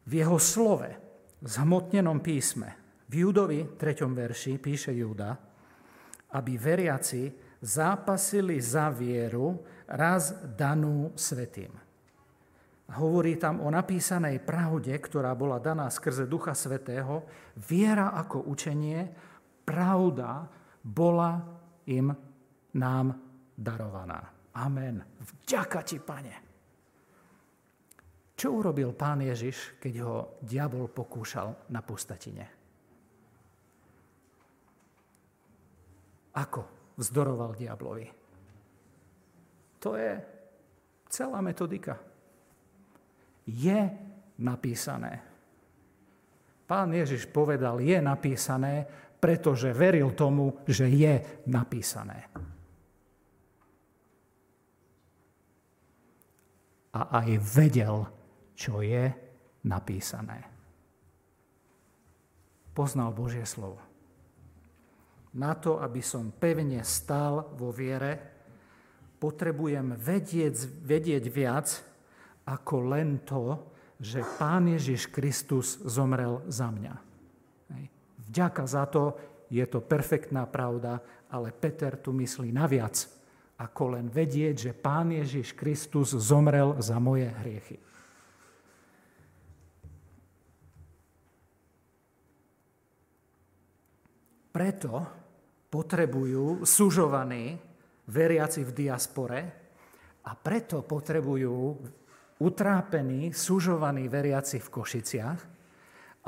V 0.05 0.13
jeho 0.13 0.39
slove, 0.39 0.91
zhmotnenom 1.41 2.21
písme, 2.21 2.85
v 3.09 3.15
Judovi 3.25 3.61
3. 3.79 4.05
verši 4.11 4.53
píše 4.59 4.93
Júda, 4.93 5.39
aby 6.35 6.53
veriaci 6.59 7.31
zápasili 7.63 8.59
za 8.59 8.91
vieru 8.91 9.63
raz 9.87 10.35
danú 10.59 11.15
svetým. 11.15 11.84
Hovorí 12.85 13.41
tam 13.41 13.65
o 13.65 13.73
napísanej 13.73 14.45
pravde, 14.45 14.93
ktorá 14.93 15.33
bola 15.33 15.57
daná 15.57 15.89
skrze 15.89 16.29
Ducha 16.29 16.53
Svetého. 16.53 17.25
Viera 17.57 18.13
ako 18.13 18.45
učenie, 18.53 19.09
pravda 19.65 20.45
bola 20.85 21.41
im 21.89 22.13
nám 22.77 23.07
darovaná. 23.57 24.21
Amen. 24.61 25.01
Vďaka 25.17 25.81
ti, 25.81 25.97
pane. 25.97 26.35
Čo 28.37 28.61
urobil 28.61 28.93
pán 28.93 29.25
Ježiš, 29.25 29.81
keď 29.81 29.95
ho 30.05 30.15
diabol 30.45 30.93
pokúšal 30.93 31.73
na 31.73 31.81
pustatine? 31.81 32.45
Ako 36.35 36.93
vzdoroval 36.99 37.55
diablovi. 37.57 38.07
To 39.81 39.95
je 39.95 40.13
celá 41.09 41.39
metodika. 41.41 42.14
Je 43.45 43.81
napísané. 44.41 45.21
Pán 46.65 46.97
Ježiš 46.97 47.29
povedal, 47.29 47.81
je 47.85 48.01
napísané, 48.01 48.89
pretože 49.21 49.73
veril 49.73 50.13
tomu, 50.17 50.65
že 50.65 50.89
je 50.89 51.45
napísané. 51.49 52.25
A 56.95 57.21
aj 57.21 57.29
vedel, 57.43 58.07
čo 58.57 58.81
je 58.81 59.13
napísané. 59.67 60.45
Poznal 62.73 63.13
Božie 63.13 63.45
slovo. 63.45 63.81
Na 65.35 65.59
to, 65.59 65.83
aby 65.83 65.99
som 65.99 66.31
pevne 66.31 66.87
stál 66.87 67.51
vo 67.59 67.75
viere, 67.75 68.19
potrebujem 69.19 69.99
vedieť, 69.99 70.85
vedieť 70.87 71.25
viac 71.27 71.94
ako 72.45 72.77
len 72.93 73.25
to, 73.25 73.73
že 74.01 74.21
Pán 74.37 74.69
Ježiš 74.69 75.09
Kristus 75.09 75.81
zomrel 75.81 76.45
za 76.51 76.69
mňa. 76.69 76.95
Vďaka 78.29 78.65
za 78.67 78.85
to, 78.91 79.15
je 79.53 79.63
to 79.69 79.79
perfektná 79.85 80.49
pravda, 80.49 80.99
ale 81.31 81.55
Peter 81.55 81.95
tu 81.95 82.11
myslí 82.11 82.51
naviac, 82.51 83.07
ako 83.61 83.95
len 83.95 84.11
vedieť, 84.11 84.71
že 84.71 84.73
Pán 84.75 85.15
Ježiš 85.15 85.55
Kristus 85.55 86.11
zomrel 86.19 86.75
za 86.83 86.99
moje 86.99 87.31
hriechy. 87.31 87.79
Preto 94.55 95.03
potrebujú 95.71 96.63
sužovaní 96.63 97.59
veriaci 98.07 98.63
v 98.63 98.71
diaspore 98.71 99.41
a 100.23 100.31
preto 100.39 100.87
potrebujú 100.87 101.75
utrápení, 102.45 103.33
sužovaní 103.33 104.05
veriaci 104.13 104.61
v 104.61 104.69
Košiciach, 104.69 105.41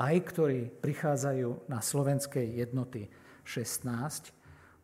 aj 0.01 0.15
ktorí 0.25 0.73
prichádzajú 0.81 1.69
na 1.69 1.77
slovenskej 1.81 2.57
jednoty. 2.57 3.05
16, 3.45 4.33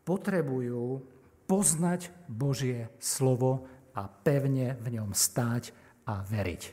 potrebujú 0.07 1.03
poznať 1.49 2.13
Božie 2.31 2.87
slovo 3.01 3.67
a 3.93 4.07
pevne 4.07 4.79
v 4.79 5.01
ňom 5.01 5.11
stáť 5.11 5.75
a 6.07 6.23
veriť. 6.23 6.63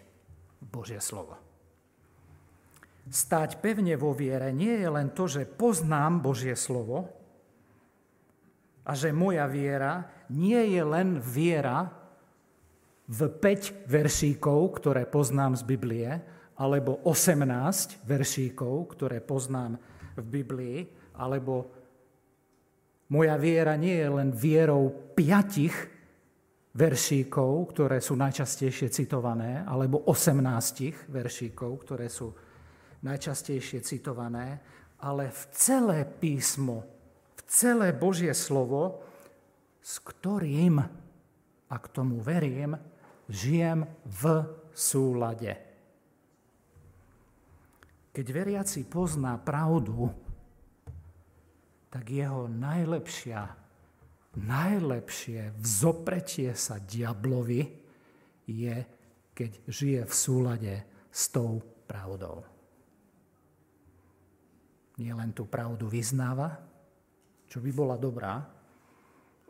Božie 0.60 1.02
slovo. 1.02 1.34
Stáť 3.10 3.58
pevne 3.58 3.98
vo 3.98 4.14
viere 4.14 4.54
nie 4.54 4.78
je 4.78 4.86
len 4.86 5.10
to, 5.10 5.26
že 5.26 5.48
poznám 5.48 6.22
Božie 6.22 6.54
slovo 6.54 7.10
a 8.86 8.94
že 8.94 9.10
moja 9.10 9.50
viera 9.50 10.06
nie 10.30 10.78
je 10.78 10.82
len 10.86 11.18
viera 11.18 11.99
v 13.10 13.20
5 13.26 13.90
veršíkov, 13.90 14.60
ktoré 14.78 15.02
poznám 15.02 15.58
z 15.58 15.66
Biblie, 15.66 16.08
alebo 16.54 17.02
18 17.02 18.06
veršíkov, 18.06 18.94
ktoré 18.94 19.18
poznám 19.18 19.82
v 20.14 20.24
Biblii, 20.30 20.78
alebo 21.18 21.66
moja 23.10 23.34
viera 23.34 23.74
nie 23.74 23.98
je 23.98 24.08
len 24.14 24.30
vierou 24.30 24.94
piatich 25.18 25.74
veršíkov, 26.70 27.74
ktoré 27.74 27.98
sú 27.98 28.14
najčastejšie 28.14 28.94
citované, 28.94 29.66
alebo 29.66 30.06
18 30.06 31.10
veršíkov, 31.10 31.70
ktoré 31.82 32.06
sú 32.06 32.30
najčastejšie 33.02 33.82
citované, 33.82 34.62
ale 35.02 35.34
v 35.34 35.42
celé 35.50 35.98
písmo, 36.06 36.86
v 37.34 37.40
celé 37.50 37.90
Božie 37.90 38.30
slovo, 38.36 39.02
s 39.82 39.98
ktorým, 39.98 40.78
a 41.70 41.76
k 41.80 41.86
tomu 41.90 42.22
verím, 42.22 42.78
žijem 43.30 43.86
v 44.04 44.42
súlade. 44.74 45.54
Keď 48.10 48.26
veriaci 48.26 48.82
pozná 48.90 49.38
pravdu, 49.38 50.10
tak 51.90 52.10
jeho 52.10 52.50
najlepšia, 52.50 53.46
najlepšie 54.34 55.54
vzopretie 55.62 56.50
sa 56.58 56.82
diablovi 56.82 57.62
je, 58.50 58.76
keď 59.30 59.50
žije 59.70 60.00
v 60.06 60.14
súlade 60.14 60.74
s 61.10 61.30
tou 61.30 61.62
pravdou. 61.86 62.42
Nie 64.98 65.14
len 65.14 65.30
tú 65.30 65.46
pravdu 65.46 65.86
vyznáva, 65.86 66.60
čo 67.46 67.62
by 67.62 67.70
bola 67.72 67.96
dobrá, 67.96 68.42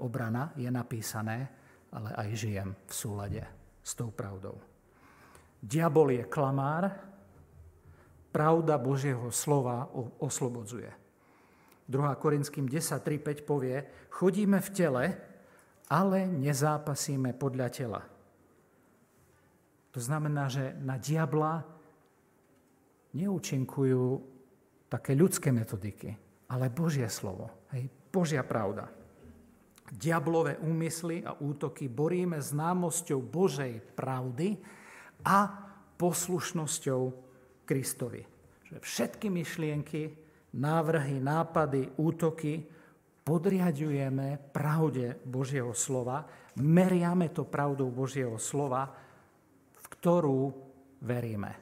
obrana 0.01 0.53
je 0.57 0.69
napísané, 0.69 1.49
ale 1.91 2.13
aj 2.15 2.29
žijem 2.39 2.71
v 2.87 2.93
súlade 2.93 3.60
s 3.81 3.97
tou 3.97 4.13
pravdou. 4.13 4.61
Diabol 5.61 6.17
je 6.17 6.25
klamár, 6.25 6.89
pravda 8.33 8.79
Božieho 8.81 9.29
slova 9.35 9.91
oslobodzuje. 10.23 10.89
2. 11.91 12.23
Korinským 12.23 12.71
10, 12.71 13.03
3, 13.03 13.43
5 13.43 13.51
povie, 13.51 13.83
chodíme 14.15 14.63
v 14.63 14.71
tele, 14.71 15.05
ale 15.91 16.31
nezápasíme 16.31 17.35
podľa 17.35 17.69
tela. 17.69 18.03
To 19.91 19.99
znamená, 19.99 20.47
že 20.47 20.71
na 20.79 21.03
diabla 21.03 21.67
neúčinkujú 23.11 24.23
také 24.87 25.19
ľudské 25.19 25.51
metodiky, 25.51 26.15
ale 26.47 26.71
Božie 26.71 27.11
slovo, 27.11 27.51
hej, 27.75 27.91
Božia 28.15 28.47
pravda. 28.47 28.87
Diablové 29.91 30.57
úmysly 30.63 31.27
a 31.27 31.35
útoky 31.35 31.91
boríme 31.91 32.39
známosťou 32.39 33.19
Božej 33.19 33.83
pravdy 33.99 34.55
a 35.27 35.51
poslušnosťou 35.99 37.03
Kristovi. 37.67 38.23
Že 38.71 38.77
všetky 38.79 39.27
myšlienky, 39.27 40.03
návrhy, 40.55 41.19
nápady, 41.19 41.91
útoky 41.99 42.63
podriadujeme 43.27 44.39
pravde 44.55 45.19
Božieho 45.27 45.75
slova, 45.75 46.23
meriame 46.59 47.35
to 47.35 47.47
pravdou 47.47 47.91
Božieho 47.91 48.39
slova, 48.39 48.87
v 49.75 49.87
ktorú 49.99 50.55
veríme. 51.03 51.53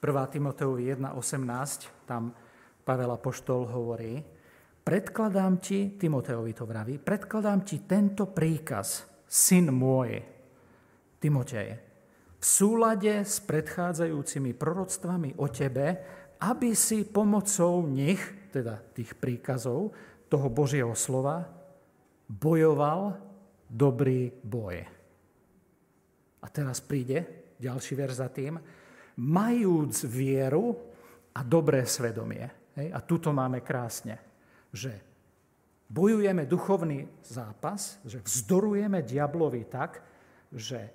1. 0.00 0.06
Timoteovi 0.32 0.96
1.18, 0.96 2.08
tam 2.08 2.32
Pavel 2.80 3.12
Apoštol 3.12 3.68
hovorí, 3.68 4.39
predkladám 4.90 5.62
ti, 5.62 5.94
Timoteovi 5.94 6.50
to 6.50 6.66
vraví, 6.66 6.98
predkladám 6.98 7.62
ti 7.62 7.86
tento 7.86 8.26
príkaz, 8.26 9.06
syn 9.22 9.70
môj, 9.70 10.18
Timotej, 11.22 11.78
v 12.34 12.44
súlade 12.44 13.22
s 13.22 13.38
predchádzajúcimi 13.38 14.50
proroctvami 14.58 15.38
o 15.38 15.46
tebe, 15.46 15.86
aby 16.42 16.74
si 16.74 17.06
pomocou 17.06 17.86
nich, 17.86 18.18
teda 18.50 18.82
tých 18.90 19.14
príkazov, 19.14 19.94
toho 20.26 20.50
Božieho 20.50 20.98
slova, 20.98 21.46
bojoval 22.26 23.14
dobrý 23.70 24.34
boj. 24.42 24.82
A 26.42 26.46
teraz 26.50 26.82
príde 26.82 27.46
ďalší 27.62 27.94
verš 27.94 28.14
za 28.18 28.26
tým, 28.26 28.58
majúc 29.22 30.02
vieru 30.02 30.74
a 31.30 31.46
dobré 31.46 31.86
svedomie. 31.86 32.74
Hej? 32.74 32.90
A 32.90 32.98
tuto 33.06 33.30
máme 33.30 33.62
krásne, 33.62 34.29
že 34.70 35.02
bojujeme 35.90 36.46
duchovný 36.46 37.10
zápas, 37.26 37.98
že 38.06 38.22
vzdorujeme 38.22 39.02
diablovi 39.02 39.66
tak, 39.66 40.02
že 40.54 40.90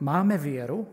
máme 0.00 0.36
vieru 0.40 0.88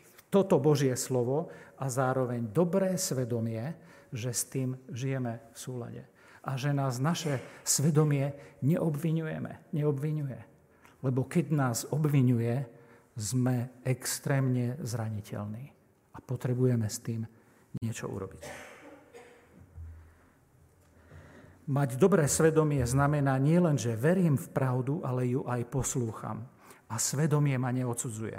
v 0.00 0.20
toto 0.32 0.56
Božie 0.56 0.96
slovo 0.96 1.52
a 1.76 1.88
zároveň 1.92 2.48
dobré 2.48 2.96
svedomie, 2.96 3.76
že 4.12 4.32
s 4.32 4.48
tým 4.48 4.76
žijeme 4.88 5.52
v 5.52 5.56
súlade. 5.56 6.02
A 6.42 6.56
že 6.56 6.72
nás 6.72 6.96
naše 6.98 7.38
svedomie 7.62 8.32
neobvinujeme, 8.64 9.72
neobvinuje. 9.76 10.40
Lebo 11.04 11.28
keď 11.28 11.46
nás 11.52 11.78
obvinuje, 11.92 12.64
sme 13.12 13.84
extrémne 13.84 14.80
zraniteľní 14.80 15.64
a 16.16 16.18
potrebujeme 16.24 16.88
s 16.88 16.98
tým 17.04 17.28
niečo 17.84 18.08
urobiť. 18.08 18.71
Mať 21.62 21.94
dobré 21.94 22.26
svedomie 22.26 22.82
znamená 22.82 23.38
nielen, 23.38 23.78
že 23.78 23.94
verím 23.94 24.34
v 24.34 24.50
pravdu, 24.50 24.98
ale 25.06 25.30
ju 25.30 25.46
aj 25.46 25.62
poslúcham 25.70 26.42
a 26.90 26.98
svedomie 26.98 27.54
ma 27.54 27.70
neodsudzuje. 27.70 28.34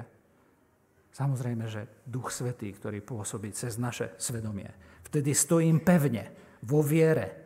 Samozrejme, 1.13 1.65
že 1.69 2.03
Duch 2.03 2.33
Svetý, 2.33 2.73
ktorý 2.75 2.99
pôsobí 2.99 3.53
cez 3.55 3.79
naše 3.79 4.11
svedomie. 4.19 4.67
Vtedy 5.07 5.31
stojím 5.31 5.79
pevne 5.79 6.33
vo 6.65 6.83
viere, 6.83 7.43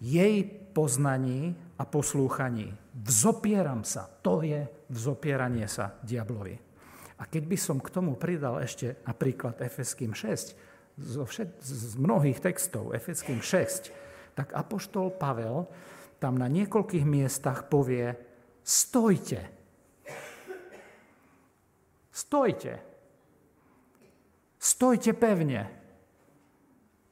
jej 0.00 0.46
poznaní 0.72 1.52
a 1.76 1.84
poslúchaní. 1.84 2.70
Vzopieram 2.94 3.82
sa. 3.82 4.06
To 4.22 4.40
je 4.40 4.62
vzopieranie 4.88 5.66
sa 5.66 5.98
diablovi. 6.00 6.54
A 7.18 7.26
keď 7.30 7.44
by 7.46 7.58
som 7.58 7.78
k 7.78 7.92
tomu 7.92 8.18
pridal 8.18 8.62
ešte 8.62 9.02
napríklad 9.06 9.60
Efeským 9.62 10.16
6, 10.16 10.54
zo 10.94 11.26
všet, 11.26 11.58
z 11.62 11.94
mnohých 11.98 12.38
textov 12.38 12.94
Efeským 12.94 13.42
6, 13.42 13.90
tak 14.34 14.52
Apoštol 14.52 15.14
Pavel 15.14 15.66
tam 16.18 16.36
na 16.36 16.50
niekoľkých 16.50 17.06
miestach 17.06 17.70
povie, 17.70 18.12
stojte, 18.62 19.54
Stojte. 22.14 22.78
Stojte 24.54 25.12
pevne. 25.18 25.82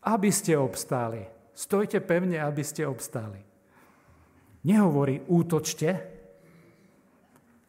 aby 0.03 0.35
ste 0.35 0.59
obstáli. 0.59 1.23
Stojte 1.55 2.03
pevne, 2.03 2.43
aby 2.43 2.67
ste 2.67 2.83
obstáli. 2.91 3.39
Nehovorí 4.67 5.23
útočte, 5.31 5.95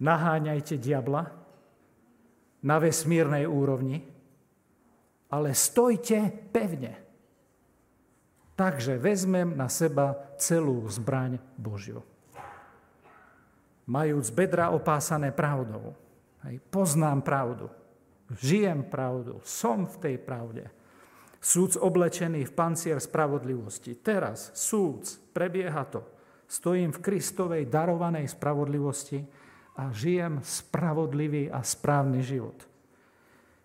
naháňajte 0.02 0.82
diabla 0.82 1.30
na 2.66 2.76
vesmírnej 2.82 3.46
úrovni, 3.46 4.02
ale 5.30 5.54
stojte 5.54 6.26
pevne. 6.50 7.03
Takže 8.54 9.02
vezmem 9.02 9.58
na 9.58 9.66
seba 9.66 10.14
celú 10.38 10.86
zbraň 10.86 11.42
Božiu. 11.58 12.06
Majúc 13.90 14.30
bedra 14.30 14.70
opásané 14.70 15.34
pravdou. 15.34 15.98
Hej, 16.46 16.62
poznám 16.70 17.26
pravdu. 17.26 17.68
Žijem 18.32 18.88
pravdu. 18.88 19.42
Som 19.44 19.90
v 19.90 19.96
tej 20.00 20.16
pravde. 20.22 20.70
Súd 21.44 21.76
oblečený 21.76 22.48
v 22.48 22.56
pancier 22.56 23.04
spravodlivosti. 23.04 24.00
Teraz 24.00 24.56
súd, 24.56 25.04
prebieha 25.36 25.84
to. 25.92 26.08
Stojím 26.48 26.96
v 26.96 27.04
Kristovej 27.04 27.68
darovanej 27.68 28.32
spravodlivosti 28.32 29.20
a 29.76 29.92
žijem 29.92 30.40
spravodlivý 30.40 31.52
a 31.52 31.66
správny 31.66 32.24
život. 32.24 32.56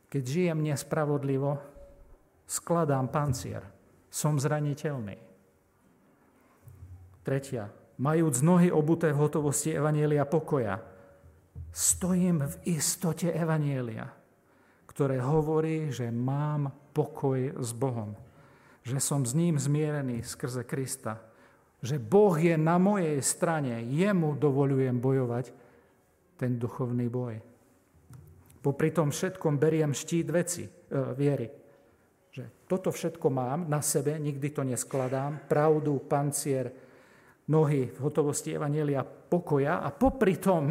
Keď 0.08 0.22
žijem 0.24 0.58
nespravodlivo, 0.64 1.60
skladám 2.48 3.12
pancier. 3.12 3.77
Som 4.08 4.40
zraniteľný. 4.40 5.20
Tretia. 7.22 7.68
Majúc 7.98 8.40
nohy 8.46 8.70
obuté 8.70 9.10
v 9.10 9.20
hotovosti 9.26 9.74
Evanielia 9.74 10.22
pokoja, 10.22 10.78
stojím 11.74 12.46
v 12.46 12.78
istote 12.78 13.26
Evanielia, 13.34 14.06
ktoré 14.86 15.18
hovorí, 15.18 15.90
že 15.90 16.08
mám 16.14 16.70
pokoj 16.94 17.58
s 17.58 17.74
Bohom, 17.74 18.14
že 18.86 19.02
som 19.02 19.26
s 19.26 19.34
ním 19.34 19.58
zmierený 19.58 20.22
skrze 20.22 20.62
Krista, 20.62 21.18
že 21.82 21.98
Boh 21.98 22.38
je 22.38 22.54
na 22.54 22.78
mojej 22.78 23.18
strane, 23.22 23.82
jemu 23.86 24.38
dovolujem 24.38 24.98
bojovať 24.98 25.50
ten 26.38 26.54
duchovný 26.54 27.10
boj. 27.10 27.38
Popri 28.62 28.90
tom 28.90 29.10
všetkom 29.10 29.58
beriem 29.58 29.94
štít 29.94 30.30
veci, 30.30 30.66
e, 30.66 30.70
viery. 31.14 31.46
Že 32.38 32.70
toto 32.70 32.94
všetko 32.94 33.34
mám 33.34 33.66
na 33.66 33.82
sebe, 33.82 34.14
nikdy 34.14 34.54
to 34.54 34.62
neskladám, 34.62 35.50
pravdu, 35.50 35.98
pancier, 36.06 36.70
nohy 37.50 37.90
v 37.90 37.98
hotovosti 37.98 38.54
Evanielia 38.54 39.02
pokoja 39.02 39.82
a 39.82 39.90
popri 39.90 40.38
tom 40.38 40.70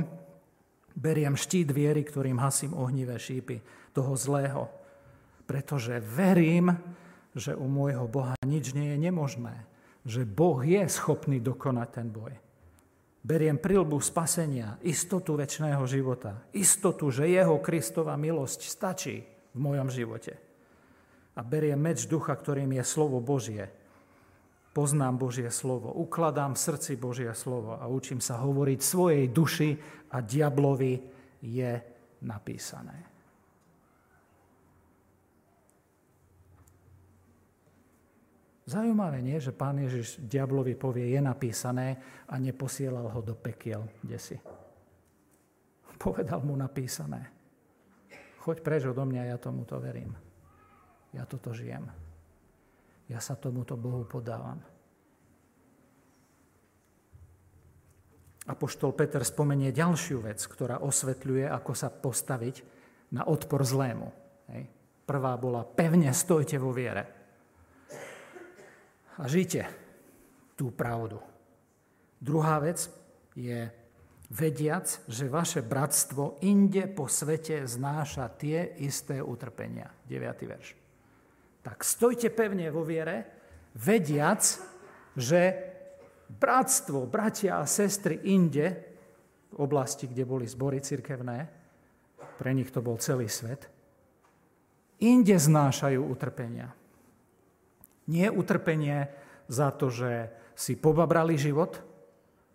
beriem 0.96 1.36
štít 1.36 1.68
viery, 1.76 2.08
ktorým 2.08 2.40
hasím 2.40 2.72
ohnivé 2.72 3.20
šípy 3.20 3.60
toho 3.92 4.16
zlého. 4.16 4.72
Pretože 5.44 6.00
verím, 6.00 6.72
že 7.36 7.52
u 7.52 7.68
môjho 7.68 8.08
Boha 8.08 8.40
nič 8.48 8.72
nie 8.72 8.96
je 8.96 9.04
nemožné. 9.04 9.68
Že 10.08 10.24
Boh 10.24 10.64
je 10.64 10.88
schopný 10.88 11.44
dokonať 11.44 11.90
ten 11.92 12.08
boj. 12.08 12.32
Beriem 13.28 13.60
prilbu 13.60 14.00
spasenia, 14.00 14.80
istotu 14.88 15.36
väčšného 15.36 15.84
života, 15.84 16.48
istotu, 16.56 17.12
že 17.12 17.28
jeho 17.28 17.60
Kristova 17.60 18.16
milosť 18.16 18.72
stačí 18.72 19.20
v 19.52 19.60
mojom 19.60 19.92
živote 19.92 20.47
a 21.38 21.46
beriem 21.46 21.78
meč 21.78 22.10
ducha, 22.10 22.34
ktorým 22.34 22.74
je 22.74 22.84
slovo 22.84 23.22
Božie. 23.22 23.70
Poznám 24.74 25.22
Božie 25.22 25.50
slovo, 25.54 25.94
ukladám 25.94 26.58
v 26.58 26.64
srdci 26.66 26.98
Božie 26.98 27.30
slovo 27.38 27.78
a 27.78 27.86
učím 27.86 28.22
sa 28.22 28.42
hovoriť 28.42 28.80
svojej 28.82 29.26
duši 29.30 29.70
a 30.14 30.22
diablovi 30.22 31.02
je 31.42 31.72
napísané. 32.26 32.98
Zaujímavé 38.68 39.24
nie, 39.24 39.40
že 39.40 39.56
pán 39.56 39.80
Ježiš 39.80 40.20
diablovi 40.20 40.76
povie, 40.76 41.08
je 41.08 41.22
napísané 41.24 41.98
a 42.28 42.36
neposielal 42.36 43.08
ho 43.16 43.22
do 43.24 43.32
pekiel, 43.32 43.88
kde 44.04 44.20
si. 44.20 44.36
Povedal 45.96 46.44
mu 46.44 46.52
napísané. 46.54 47.32
Choď 48.44 48.58
preč 48.62 48.84
odo 48.84 49.08
mňa, 49.08 49.32
ja 49.32 49.38
tomuto 49.40 49.80
verím. 49.80 50.27
Ja 51.16 51.24
toto 51.24 51.56
žijem. 51.56 51.88
Ja 53.08 53.24
sa 53.24 53.40
tomuto 53.40 53.80
Bohu 53.80 54.04
podávam. 54.04 54.60
Apoštol 58.48 58.96
Peter 58.96 59.24
spomenie 59.24 59.76
ďalšiu 59.76 60.24
vec, 60.24 60.40
ktorá 60.40 60.80
osvetľuje, 60.80 61.48
ako 61.52 61.72
sa 61.76 61.92
postaviť 61.92 62.64
na 63.12 63.28
odpor 63.28 63.64
zlému. 63.64 64.08
Hej. 64.52 64.64
Prvá 65.08 65.36
bola 65.40 65.64
pevne 65.64 66.12
stojte 66.12 66.60
vo 66.60 66.72
viere. 66.72 67.04
A 69.20 69.24
žite 69.28 69.68
tú 70.56 70.72
pravdu. 70.72 71.20
Druhá 72.20 72.60
vec 72.60 72.88
je 73.36 73.68
vediac, 74.32 74.88
že 75.08 75.32
vaše 75.32 75.64
bratstvo 75.64 76.44
inde 76.44 76.88
po 76.92 77.08
svete 77.08 77.64
znáša 77.68 78.32
tie 78.36 78.76
isté 78.84 79.24
utrpenia. 79.24 79.92
9. 80.08 80.52
verš 80.52 80.87
tak 81.68 81.84
stojte 81.84 82.32
pevne 82.32 82.72
vo 82.72 82.88
viere, 82.88 83.28
vediac, 83.76 84.40
že 85.20 85.68
bratstvo, 86.32 87.04
bratia 87.04 87.60
a 87.60 87.68
sestry 87.68 88.24
inde, 88.32 88.88
v 89.52 89.56
oblasti, 89.60 90.08
kde 90.08 90.24
boli 90.24 90.48
zbory 90.48 90.80
cirkevné, 90.80 91.44
pre 92.40 92.56
nich 92.56 92.72
to 92.72 92.80
bol 92.80 92.96
celý 92.96 93.28
svet, 93.28 93.68
inde 95.04 95.36
znášajú 95.36 96.00
utrpenia. 96.08 96.72
Nie 98.08 98.32
utrpenie 98.32 99.12
za 99.52 99.76
to, 99.76 99.92
že 99.92 100.32
si 100.56 100.80
pobabrali 100.80 101.36
život 101.36 101.84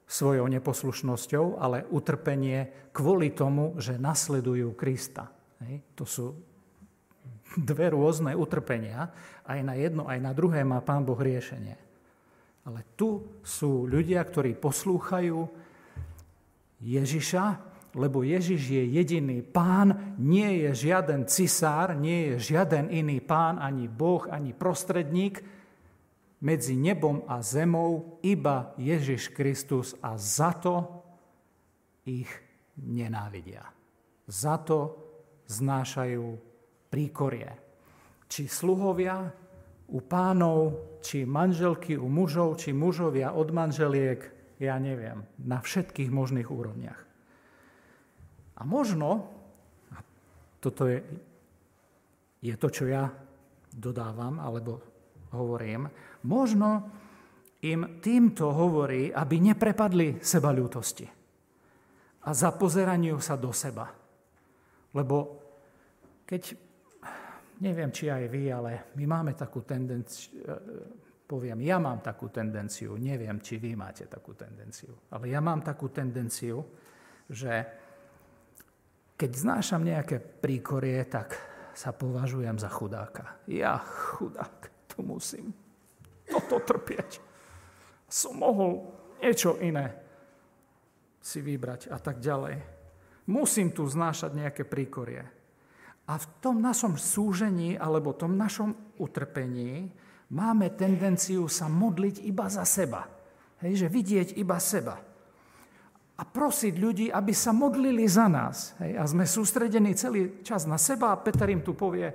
svojou 0.09 0.49
neposlušnosťou, 0.49 1.61
ale 1.61 1.85
utrpenie 1.93 2.89
kvôli 2.97 3.37
tomu, 3.37 3.77
že 3.77 4.01
nasledujú 4.01 4.73
Krista. 4.73 5.29
To 6.01 6.09
sú 6.09 6.33
dve 7.57 7.93
rôzne 7.93 8.33
utrpenia. 8.33 9.13
Aj 9.45 9.61
na 9.61 9.77
jedno, 9.77 10.09
aj 10.09 10.19
na 10.23 10.33
druhé 10.33 10.65
má 10.65 10.81
Pán 10.81 11.05
Boh 11.05 11.19
riešenie. 11.19 11.77
Ale 12.63 12.87
tu 12.95 13.41
sú 13.43 13.91
ľudia, 13.91 14.23
ktorí 14.23 14.55
poslúchajú 14.55 15.51
Ježiša, 16.83 17.45
lebo 17.93 18.25
Ježiš 18.25 18.73
je 18.73 18.83
jediný 18.89 19.45
pán, 19.45 20.17
nie 20.17 20.65
je 20.65 20.89
žiaden 20.89 21.29
cisár, 21.29 21.93
nie 21.93 22.33
je 22.33 22.55
žiaden 22.55 22.89
iný 22.89 23.21
pán, 23.21 23.61
ani 23.61 23.91
Boh, 23.91 24.25
ani 24.31 24.57
prostredník 24.57 25.45
medzi 26.43 26.75
nebom 26.75 27.23
a 27.31 27.39
zemou, 27.45 28.19
iba 28.25 28.75
Ježiš 28.75 29.31
Kristus 29.31 29.95
a 30.03 30.19
za 30.19 30.57
to 30.57 31.05
ich 32.03 32.31
nenávidia. 32.79 33.63
Za 34.27 34.59
to 34.59 34.97
znášajú 35.47 36.52
príkorie. 36.93 37.49
Či 38.29 38.45
sluhovia 38.45 39.25
u 39.89 39.99
pánov, 40.05 40.61
či 41.01 41.25
manželky 41.25 41.97
u 41.97 42.13
mužov, 42.13 42.61
či 42.61 42.77
mužovia 42.77 43.33
od 43.33 43.49
manželiek, 43.49 44.21
ja 44.61 44.77
neviem, 44.77 45.25
na 45.41 45.65
všetkých 45.65 46.13
možných 46.13 46.49
úrovniach. 46.53 47.01
A 48.61 48.63
možno, 48.69 49.27
a 49.91 49.99
toto 50.61 50.87
je, 50.87 51.01
je 52.45 52.55
to, 52.61 52.69
čo 52.69 52.85
ja 52.87 53.09
dodávam, 53.73 54.39
alebo 54.39 54.85
hovorím, 55.33 55.89
možno 56.29 56.93
im 57.65 57.99
týmto 58.05 58.53
hovorí, 58.53 59.11
aby 59.11 59.41
neprepadli 59.41 60.21
seba 60.21 60.53
ľútosti 60.53 61.07
a 62.23 62.31
zapozeraniu 62.31 63.19
sa 63.19 63.35
do 63.35 63.51
seba. 63.51 63.91
Lebo 64.95 65.43
keď 66.27 66.55
neviem, 67.63 67.95
či 67.95 68.11
aj 68.11 68.25
vy, 68.27 68.51
ale 68.51 68.93
my 68.99 69.05
máme 69.07 69.33
takú 69.39 69.63
tendenciu, 69.63 70.43
e, 70.43 70.59
poviem, 71.25 71.63
ja 71.63 71.79
mám 71.79 72.03
takú 72.03 72.29
tendenciu, 72.29 72.99
neviem, 72.99 73.39
či 73.39 73.57
vy 73.63 73.79
máte 73.79 74.11
takú 74.11 74.35
tendenciu, 74.35 75.09
ale 75.15 75.31
ja 75.31 75.39
mám 75.39 75.63
takú 75.63 75.89
tendenciu, 75.89 76.61
že 77.31 77.53
keď 79.15 79.31
znášam 79.31 79.87
nejaké 79.87 80.19
príkorie, 80.19 80.99
tak 81.07 81.39
sa 81.73 81.95
považujem 81.95 82.59
za 82.59 82.69
chudáka. 82.69 83.41
Ja 83.49 83.81
chudák, 83.81 84.91
tu 84.91 85.07
musím 85.07 85.55
toto 86.29 86.61
trpieť. 86.61 87.23
Som 88.11 88.43
mohol 88.43 88.93
niečo 89.25 89.57
iné 89.63 89.95
si 91.23 91.39
vybrať 91.39 91.89
a 91.89 91.97
tak 92.03 92.19
ďalej. 92.19 92.61
Musím 93.31 93.71
tu 93.71 93.87
znášať 93.87 94.35
nejaké 94.35 94.67
príkorie. 94.67 95.23
A 96.13 96.21
v 96.21 96.27
tom 96.45 96.61
našom 96.61 97.01
súžení 97.01 97.73
alebo 97.81 98.13
tom 98.13 98.37
našom 98.37 98.77
utrpení 99.01 99.89
máme 100.29 100.77
tendenciu 100.77 101.49
sa 101.49 101.73
modliť 101.73 102.21
iba 102.29 102.53
za 102.53 102.69
seba. 102.69 103.09
Hej, 103.65 103.87
že 103.87 103.89
vidieť 103.89 104.29
iba 104.37 104.61
seba. 104.61 105.01
A 106.21 106.23
prosiť 106.29 106.75
ľudí, 106.77 107.07
aby 107.09 107.33
sa 107.33 107.57
modlili 107.57 108.05
za 108.05 108.29
nás. 108.29 108.77
Hej, 108.85 108.93
a 109.01 109.03
sme 109.09 109.25
sústredení 109.25 109.97
celý 109.97 110.45
čas 110.45 110.69
na 110.69 110.77
seba 110.77 111.17
a 111.17 111.21
Peter 111.25 111.49
im 111.49 111.65
tu 111.65 111.73
povie, 111.73 112.13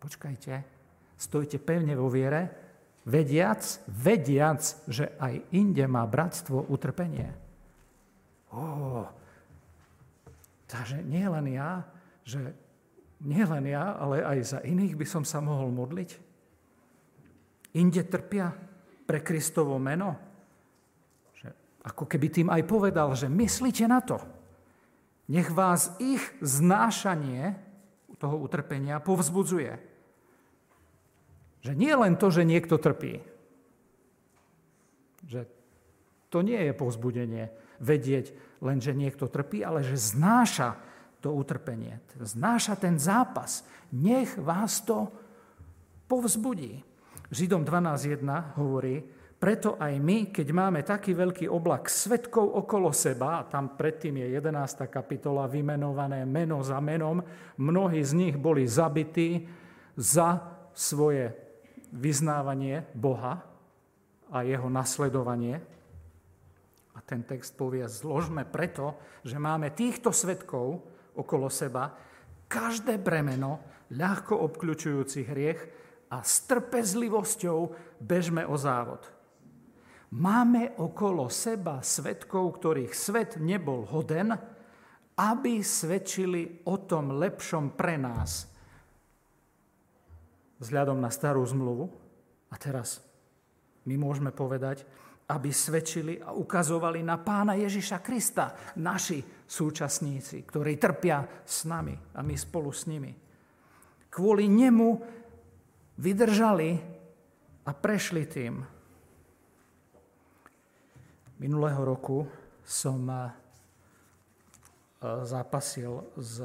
počkajte, 0.00 0.76
Stojte 1.16 1.56
pevne 1.56 1.96
vo 1.96 2.12
viere, 2.12 2.52
vediac, 3.08 3.64
vediac, 3.88 4.60
že 4.84 5.16
aj 5.16 5.48
inde 5.56 5.88
má 5.88 6.04
bratstvo 6.04 6.68
utrpenie. 6.68 7.32
Ó, 8.52 9.08
takže 10.68 11.00
nie 11.08 11.24
len 11.24 11.56
ja, 11.56 11.88
že 12.20 12.52
nie 13.24 13.44
len 13.44 13.64
ja, 13.64 13.96
ale 13.96 14.20
aj 14.20 14.38
za 14.44 14.58
iných 14.60 14.92
by 14.98 15.06
som 15.08 15.24
sa 15.24 15.40
mohol 15.40 15.72
modliť. 15.72 16.10
Inde 17.76 18.02
trpia 18.04 18.52
pre 19.08 19.24
Kristovo 19.24 19.80
meno. 19.80 20.16
Že 21.36 21.48
ako 21.84 22.04
keby 22.04 22.26
tým 22.28 22.48
aj 22.52 22.62
povedal, 22.68 23.16
že 23.16 23.32
myslíte 23.32 23.84
na 23.88 24.00
to. 24.04 24.20
Nech 25.32 25.48
vás 25.48 25.96
ich 25.98 26.22
znášanie 26.44 27.56
toho 28.16 28.36
utrpenia 28.40 29.00
povzbudzuje. 29.00 29.76
Že 31.64 31.72
nie 31.74 31.92
len 31.92 32.14
to, 32.16 32.30
že 32.30 32.46
niekto 32.46 32.78
trpí. 32.78 33.20
Že 35.26 35.40
to 36.30 36.38
nie 36.44 36.60
je 36.68 36.72
povzbudenie 36.72 37.50
vedieť 37.80 38.32
len, 38.64 38.80
že 38.80 38.96
niekto 38.96 39.28
trpí, 39.28 39.60
ale 39.60 39.84
že 39.84 39.98
znáša 39.98 40.78
to 41.26 41.34
utrpenie, 41.34 41.98
znáša 42.22 42.78
ten 42.78 43.02
zápas. 43.02 43.66
Nech 43.90 44.38
vás 44.38 44.78
to 44.86 45.10
povzbudí. 46.06 46.78
Židom 47.34 47.66
12.1 47.66 48.54
hovorí, 48.54 49.02
preto 49.36 49.74
aj 49.76 49.98
my, 49.98 50.30
keď 50.30 50.48
máme 50.54 50.80
taký 50.86 51.12
veľký 51.12 51.50
oblak 51.50 51.90
svetkov 51.90 52.46
okolo 52.62 52.94
seba, 52.94 53.42
a 53.42 53.46
tam 53.50 53.74
predtým 53.74 54.22
je 54.22 54.38
11. 54.38 54.86
kapitola 54.86 55.50
vymenované 55.50 56.22
meno 56.22 56.62
za 56.62 56.78
menom, 56.78 57.18
mnohí 57.58 58.00
z 58.06 58.14
nich 58.14 58.34
boli 58.38 58.64
zabití 58.70 59.44
za 59.98 60.40
svoje 60.72 61.34
vyznávanie 61.90 62.86
Boha 62.94 63.42
a 64.30 64.46
jeho 64.46 64.70
nasledovanie. 64.70 65.58
A 66.96 66.98
ten 67.04 67.26
text 67.26 67.52
povie, 67.58 67.84
zložme 67.90 68.46
preto, 68.48 68.96
že 69.26 69.36
máme 69.36 69.74
týchto 69.74 70.14
svetkov 70.14 70.95
okolo 71.16 71.50
seba, 71.50 71.92
každé 72.46 73.00
bremeno, 73.02 73.60
ľahko 73.92 74.38
obklúčujúci 74.46 75.26
hriech 75.26 75.60
a 76.10 76.22
s 76.22 76.46
trpezlivosťou 76.46 77.58
bežme 77.98 78.46
o 78.46 78.54
závod. 78.54 79.02
Máme 80.14 80.78
okolo 80.78 81.26
seba 81.26 81.82
svetkov, 81.82 82.62
ktorých 82.62 82.94
svet 82.94 83.30
nebol 83.42 83.82
hoden, 83.90 84.30
aby 85.18 85.64
svedčili 85.64 86.62
o 86.68 86.78
tom 86.78 87.18
lepšom 87.18 87.74
pre 87.74 87.98
nás, 87.98 88.46
vzhľadom 90.62 91.00
na 91.00 91.10
starú 91.10 91.42
zmluvu. 91.42 91.90
A 92.52 92.54
teraz 92.54 93.02
my 93.88 93.98
môžeme 93.98 94.30
povedať, 94.30 94.86
aby 95.26 95.50
svedčili 95.50 96.22
a 96.22 96.30
ukazovali 96.30 97.02
na 97.02 97.18
pána 97.18 97.58
Ježiša 97.58 97.98
Krista, 97.98 98.54
naši 98.78 99.18
súčasníci, 99.46 100.42
ktorí 100.42 100.76
trpia 100.76 101.22
s 101.46 101.64
nami 101.64 101.94
a 101.94 102.20
my 102.20 102.34
spolu 102.34 102.74
s 102.74 102.90
nimi. 102.90 103.14
Kvôli 104.10 104.50
nemu 104.50 104.88
vydržali 105.96 106.70
a 107.66 107.70
prešli 107.70 108.26
tým. 108.26 108.54
Minulého 111.36 111.82
roku 111.86 112.26
som 112.66 113.06
eh, 113.06 113.30
zápasil 115.22 116.16
s 116.18 116.42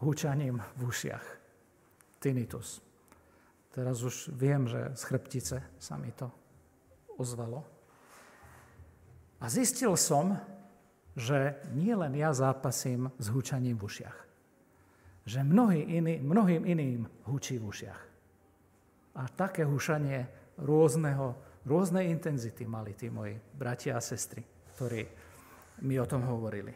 húčaním 0.00 0.60
v 0.80 0.80
ušiach. 0.88 1.26
Tinnitus. 2.20 2.80
Teraz 3.74 4.00
už 4.00 4.32
viem, 4.32 4.64
že 4.70 4.94
z 4.94 5.02
chrbtice 5.04 5.58
sa 5.76 5.94
mi 5.98 6.08
to 6.14 6.30
ozvalo. 7.18 7.66
A 9.42 9.50
zistil 9.50 9.92
som, 9.98 10.38
že 11.14 11.58
nie 11.74 11.94
len 11.94 12.14
ja 12.18 12.34
zápasím 12.34 13.10
s 13.22 13.30
húčaním 13.30 13.78
v 13.78 13.86
ušiach. 13.86 14.18
Že 15.24 15.40
mnohý 15.46 15.80
iný, 15.80 16.20
mnohým 16.20 16.62
iným 16.66 17.08
húčí 17.30 17.56
v 17.56 17.70
ušiach. 17.70 18.02
A 19.14 19.22
také 19.30 19.62
húšanie 19.62 20.26
rôzneho, 20.58 21.38
rôznej 21.64 22.10
intenzity 22.10 22.66
mali 22.66 22.98
tí 22.98 23.08
moji 23.08 23.38
bratia 23.54 23.96
a 23.96 24.02
sestry, 24.02 24.42
ktorí 24.74 25.02
mi 25.86 25.96
o 25.98 26.06
tom 26.06 26.26
hovorili. 26.26 26.74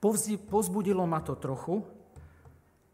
Povzbudilo 0.00 1.04
ma 1.04 1.20
to 1.20 1.36
trochu, 1.36 1.84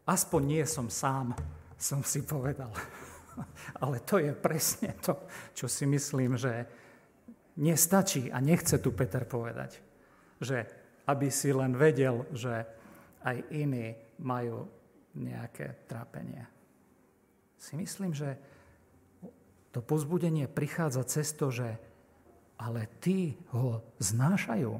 aspoň 0.03 0.41
nie 0.43 0.63
som 0.67 0.91
sám 0.91 1.31
som 1.77 2.01
si 2.01 2.25
povedal. 2.25 2.73
Ale 3.81 4.01
to 4.01 4.17
je 4.17 4.33
presne 4.33 4.97
to, 4.97 5.13
čo 5.53 5.69
si 5.69 5.85
myslím, 5.85 6.35
že 6.35 6.65
nestačí 7.57 8.29
a 8.29 8.37
nechce 8.39 8.77
tu 8.77 8.93
Peter 8.93 9.25
povedať. 9.25 9.81
Že 10.41 10.57
aby 11.07 11.27
si 11.31 11.49
len 11.51 11.73
vedel, 11.73 12.27
že 12.35 12.65
aj 13.23 13.37
iní 13.51 13.95
majú 14.21 14.67
nejaké 15.17 15.87
trápenie. 15.89 16.45
Si 17.57 17.73
myslím, 17.73 18.13
že 18.13 18.37
to 19.73 19.81
pozbudenie 19.81 20.45
prichádza 20.45 21.03
cez 21.09 21.33
to, 21.33 21.49
že 21.49 21.69
ale 22.57 22.89
tí 23.01 23.37
ho 23.53 23.81
znášajú, 24.01 24.73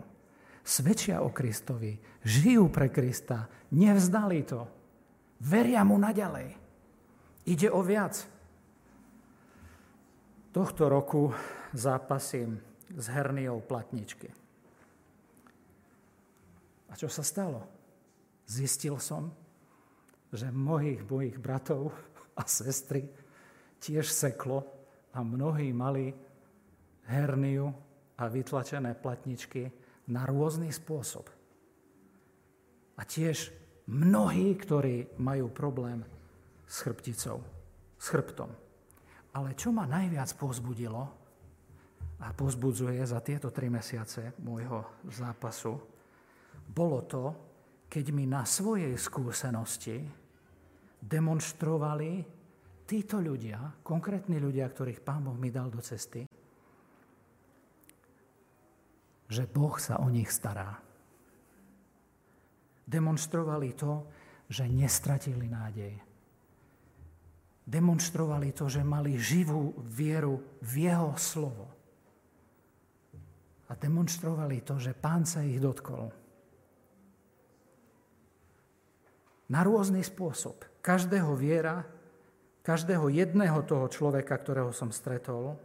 svedčia 0.65 1.21
o 1.21 1.29
Kristovi, 1.29 1.97
žijú 2.25 2.67
pre 2.73 2.89
Krista, 2.89 3.45
nevzdali 3.71 4.41
to, 4.43 4.65
veria 5.45 5.85
mu 5.85 6.01
naďalej. 6.01 6.57
Ide 7.47 7.69
o 7.69 7.81
viac. 7.85 8.36
Tohto 10.57 10.89
roku 10.89 11.29
zápasím 11.69 12.57
s 12.89 13.05
herniou 13.13 13.61
platničky. 13.61 14.25
A 16.89 16.97
čo 16.97 17.05
sa 17.13 17.21
stalo? 17.21 17.61
Zistil 18.49 18.97
som, 18.97 19.29
že 20.33 20.49
mnohých 20.49 21.05
mojich 21.05 21.37
bratov 21.37 21.93
a 22.33 22.41
sestry 22.49 23.05
tiež 23.77 24.09
seklo 24.09 24.65
a 25.13 25.21
mnohí 25.21 25.69
mali 25.77 26.09
herniu 27.05 27.69
a 28.17 28.25
vytlačené 28.25 28.97
platničky 28.97 29.69
na 30.09 30.25
rôzny 30.25 30.73
spôsob. 30.73 31.29
A 32.97 33.05
tiež 33.05 33.53
mnohí, 33.85 34.57
ktorí 34.57 35.21
majú 35.21 35.53
problém 35.53 36.01
s 36.65 36.81
chrbticou, 36.81 37.45
s 38.01 38.09
chrbtom. 38.09 38.49
Ale 39.37 39.53
čo 39.53 39.69
ma 39.69 39.85
najviac 39.85 40.33
pozbudilo 40.33 41.03
a 42.25 42.33
pozbudzuje 42.33 43.05
za 43.05 43.21
tieto 43.21 43.53
tri 43.53 43.69
mesiace 43.69 44.33
môjho 44.41 45.05
zápasu, 45.13 45.77
bolo 46.65 47.05
to, 47.05 47.23
keď 47.85 48.05
mi 48.09 48.25
na 48.25 48.41
svojej 48.49 48.97
skúsenosti 48.97 50.01
demonstrovali 50.97 52.25
títo 52.89 53.21
ľudia, 53.21 53.77
konkrétni 53.85 54.41
ľudia, 54.41 54.65
ktorých 54.65 55.05
Pán 55.05 55.21
Boh 55.21 55.37
mi 55.37 55.53
dal 55.53 55.69
do 55.69 55.85
cesty, 55.85 56.25
že 59.29 59.43
Boh 59.45 59.77
sa 59.77 60.01
o 60.01 60.09
nich 60.09 60.33
stará. 60.33 60.81
Demonstrovali 62.87 63.77
to, 63.77 64.07
že 64.49 64.65
nestratili 64.65 65.45
nádej 65.45 66.06
demonstrovali 67.67 68.55
to, 68.55 68.71
že 68.71 68.79
mali 68.79 69.19
živú 69.19 69.75
vieru 69.83 70.39
v 70.63 70.87
jeho 70.87 71.11
slovo. 71.19 71.67
A 73.67 73.75
demonstrovali 73.75 74.63
to, 74.63 74.79
že 74.79 74.95
pán 74.95 75.27
sa 75.27 75.43
ich 75.43 75.59
dotkol. 75.59 76.07
Na 79.51 79.59
rôzny 79.67 79.99
spôsob. 79.99 80.63
Každého 80.79 81.35
viera, 81.35 81.83
každého 82.63 83.11
jedného 83.11 83.59
toho 83.67 83.91
človeka, 83.91 84.39
ktorého 84.39 84.71
som 84.71 84.95
stretol, 84.95 85.59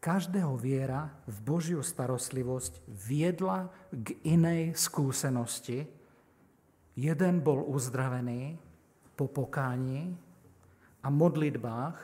každého 0.00 0.56
viera 0.56 1.12
v 1.28 1.38
Božiu 1.44 1.84
starostlivosť 1.84 2.88
viedla 2.88 3.68
k 3.92 4.16
inej 4.24 4.72
skúsenosti. 4.72 5.84
Jeden 6.96 7.44
bol 7.44 7.60
uzdravený 7.68 8.56
po 9.12 9.28
pokání, 9.28 10.29
a 11.00 11.08
modlitbách 11.08 11.96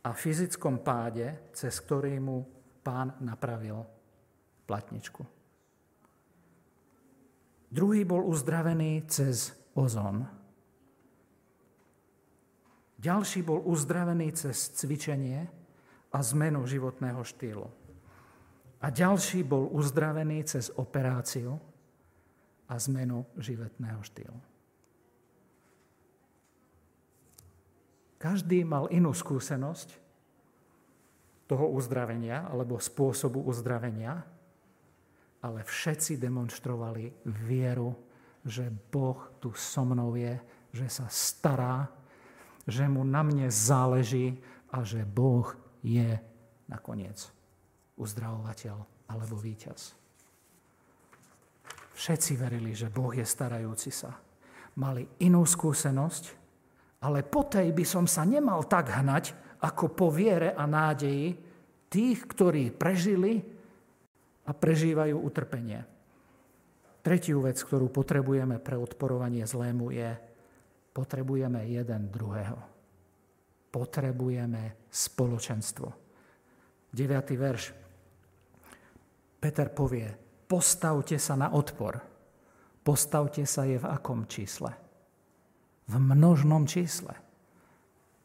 a 0.00 0.10
fyzickom 0.10 0.82
páde, 0.82 1.52
cez 1.52 1.76
ktorý 1.84 2.16
mu 2.18 2.42
pán 2.80 3.14
napravil 3.20 3.84
platničku. 4.64 5.22
Druhý 7.70 8.02
bol 8.02 8.26
uzdravený 8.26 9.06
cez 9.06 9.54
ozon. 9.78 10.26
Ďalší 12.98 13.46
bol 13.46 13.62
uzdravený 13.62 14.34
cez 14.34 14.74
cvičenie 14.74 15.46
a 16.10 16.18
zmenu 16.20 16.66
životného 16.66 17.22
štýlu. 17.22 17.66
A 18.80 18.86
ďalší 18.90 19.46
bol 19.46 19.70
uzdravený 19.70 20.42
cez 20.50 20.72
operáciu 20.74 21.60
a 22.66 22.74
zmenu 22.80 23.22
životného 23.38 24.02
štýlu. 24.02 24.49
Každý 28.20 28.68
mal 28.68 28.92
inú 28.92 29.16
skúsenosť 29.16 29.96
toho 31.48 31.72
uzdravenia 31.72 32.44
alebo 32.52 32.76
spôsobu 32.76 33.40
uzdravenia, 33.48 34.20
ale 35.40 35.64
všetci 35.64 36.20
demonstrovali 36.20 37.08
vieru, 37.48 37.96
že 38.44 38.68
Boh 38.68 39.16
tu 39.40 39.56
so 39.56 39.88
mnou 39.88 40.12
je, 40.20 40.36
že 40.76 40.86
sa 40.92 41.08
stará, 41.08 41.88
že 42.68 42.84
mu 42.84 43.08
na 43.08 43.24
mne 43.24 43.48
záleží 43.48 44.36
a 44.68 44.84
že 44.84 45.00
Boh 45.02 45.56
je 45.80 46.20
nakoniec 46.68 47.16
uzdravovateľ 47.96 48.76
alebo 49.08 49.34
víťaz. 49.40 49.96
Všetci 51.96 52.32
verili, 52.36 52.72
že 52.76 52.92
Boh 52.92 53.12
je 53.12 53.24
starajúci 53.24 53.92
sa. 53.92 54.12
Mali 54.76 55.04
inú 55.20 55.44
skúsenosť, 55.44 56.39
ale 57.00 57.24
po 57.24 57.48
tej 57.48 57.72
by 57.72 57.84
som 57.84 58.04
sa 58.04 58.28
nemal 58.28 58.68
tak 58.68 58.92
hnať, 58.92 59.32
ako 59.60 59.92
po 59.92 60.08
viere 60.12 60.52
a 60.52 60.64
nádeji 60.64 61.36
tých, 61.88 62.24
ktorí 62.28 62.72
prežili 62.72 63.40
a 64.48 64.52
prežívajú 64.52 65.16
utrpenie. 65.16 65.84
Tretiu 67.00 67.40
vec, 67.40 67.56
ktorú 67.60 67.88
potrebujeme 67.88 68.60
pre 68.60 68.76
odporovanie 68.76 69.48
zlému 69.48 69.88
je, 69.92 70.10
potrebujeme 70.92 71.64
jeden 71.64 72.12
druhého. 72.12 72.60
Potrebujeme 73.72 74.88
spoločenstvo. 74.92 75.88
9. 76.92 77.36
verš. 77.40 77.72
Peter 79.40 79.72
povie, 79.72 80.08
postavte 80.44 81.16
sa 81.16 81.38
na 81.38 81.48
odpor. 81.56 81.96
Postavte 82.84 83.46
sa 83.48 83.64
je 83.64 83.80
v 83.80 83.86
akom 83.88 84.28
čísle? 84.28 84.89
V 85.90 85.94
množnom 85.98 86.70
čísle. 86.70 87.18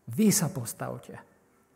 Vy 0.06 0.30
sa 0.30 0.54
postavte. 0.54 1.18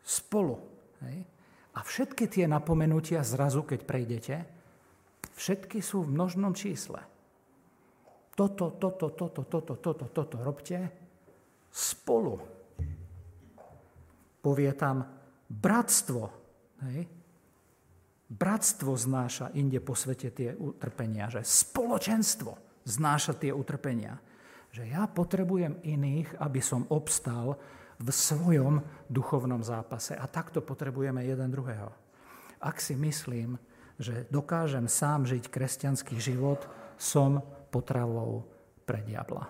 Spolu. 0.06 0.54
Hej? 1.02 1.26
A 1.74 1.82
všetky 1.82 2.30
tie 2.30 2.46
napomenutia 2.46 3.26
zrazu, 3.26 3.66
keď 3.66 3.80
prejdete, 3.82 4.36
všetky 5.34 5.82
sú 5.82 6.06
v 6.06 6.14
množnom 6.14 6.54
čísle. 6.54 7.02
Toto, 8.38 8.78
toto, 8.78 9.10
toto, 9.10 9.42
toto, 9.42 9.74
toto, 9.74 10.06
toto 10.06 10.36
robte 10.38 10.78
spolu. 11.74 12.38
Povie 14.40 14.70
tam 14.78 15.04
bratstvo. 15.50 16.22
Hej? 16.86 17.00
Bratstvo 18.30 18.94
znáša 18.94 19.50
inde 19.58 19.82
po 19.82 19.98
svete 19.98 20.30
tie 20.30 20.54
utrpenia, 20.54 21.26
že 21.26 21.42
spoločenstvo 21.42 22.82
znáša 22.86 23.34
tie 23.34 23.50
utrpenia. 23.50 24.14
Že 24.70 24.82
ja 24.86 25.04
potrebujem 25.10 25.82
iných, 25.82 26.38
aby 26.38 26.60
som 26.62 26.86
obstal 26.90 27.58
v 28.00 28.08
svojom 28.08 28.80
duchovnom 29.10 29.60
zápase. 29.60 30.14
A 30.14 30.24
takto 30.30 30.62
potrebujeme 30.62 31.26
jeden 31.26 31.50
druhého. 31.50 31.90
Ak 32.62 32.78
si 32.78 32.94
myslím, 32.94 33.58
že 34.00 34.24
dokážem 34.32 34.88
sám 34.88 35.28
žiť 35.28 35.50
kresťanský 35.52 36.16
život, 36.16 36.64
som 36.96 37.42
potravou 37.68 38.48
pre 38.88 39.04
diabla. 39.04 39.44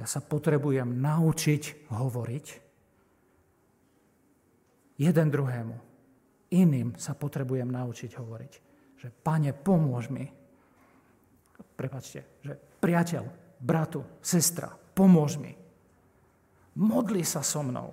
Ja 0.00 0.08
sa 0.08 0.24
potrebujem 0.24 0.88
naučiť 0.96 1.92
hovoriť 1.92 2.46
jeden 5.00 5.28
druhému 5.28 5.90
iným 6.50 6.98
sa 6.98 7.14
potrebujem 7.14 7.70
naučiť 7.70 8.18
hovoriť. 8.18 8.52
Že, 9.00 9.08
pane, 9.22 9.54
pomôž 9.54 10.10
mi. 10.10 10.26
Prepačte, 11.78 12.26
že 12.44 12.58
priateľ, 12.80 13.24
bratu, 13.60 14.02
sestra, 14.24 14.72
pomôž 14.72 15.36
mi. 15.36 15.52
Modli 16.80 17.22
sa 17.22 17.44
so 17.44 17.60
mnou. 17.60 17.92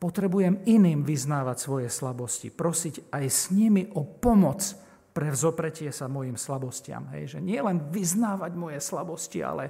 Potrebujem 0.00 0.64
iným 0.64 1.04
vyznávať 1.04 1.56
svoje 1.60 1.88
slabosti, 1.92 2.48
prosiť 2.48 3.12
aj 3.12 3.24
s 3.28 3.52
nimi 3.52 3.84
o 3.92 4.04
pomoc 4.04 4.64
pre 5.10 5.28
vzopretie 5.28 5.92
sa 5.92 6.08
mojim 6.08 6.40
slabostiam. 6.40 7.10
Hej, 7.12 7.36
že 7.36 7.40
nie 7.42 7.60
len 7.60 7.92
vyznávať 7.92 8.52
moje 8.56 8.80
slabosti, 8.80 9.44
ale 9.44 9.68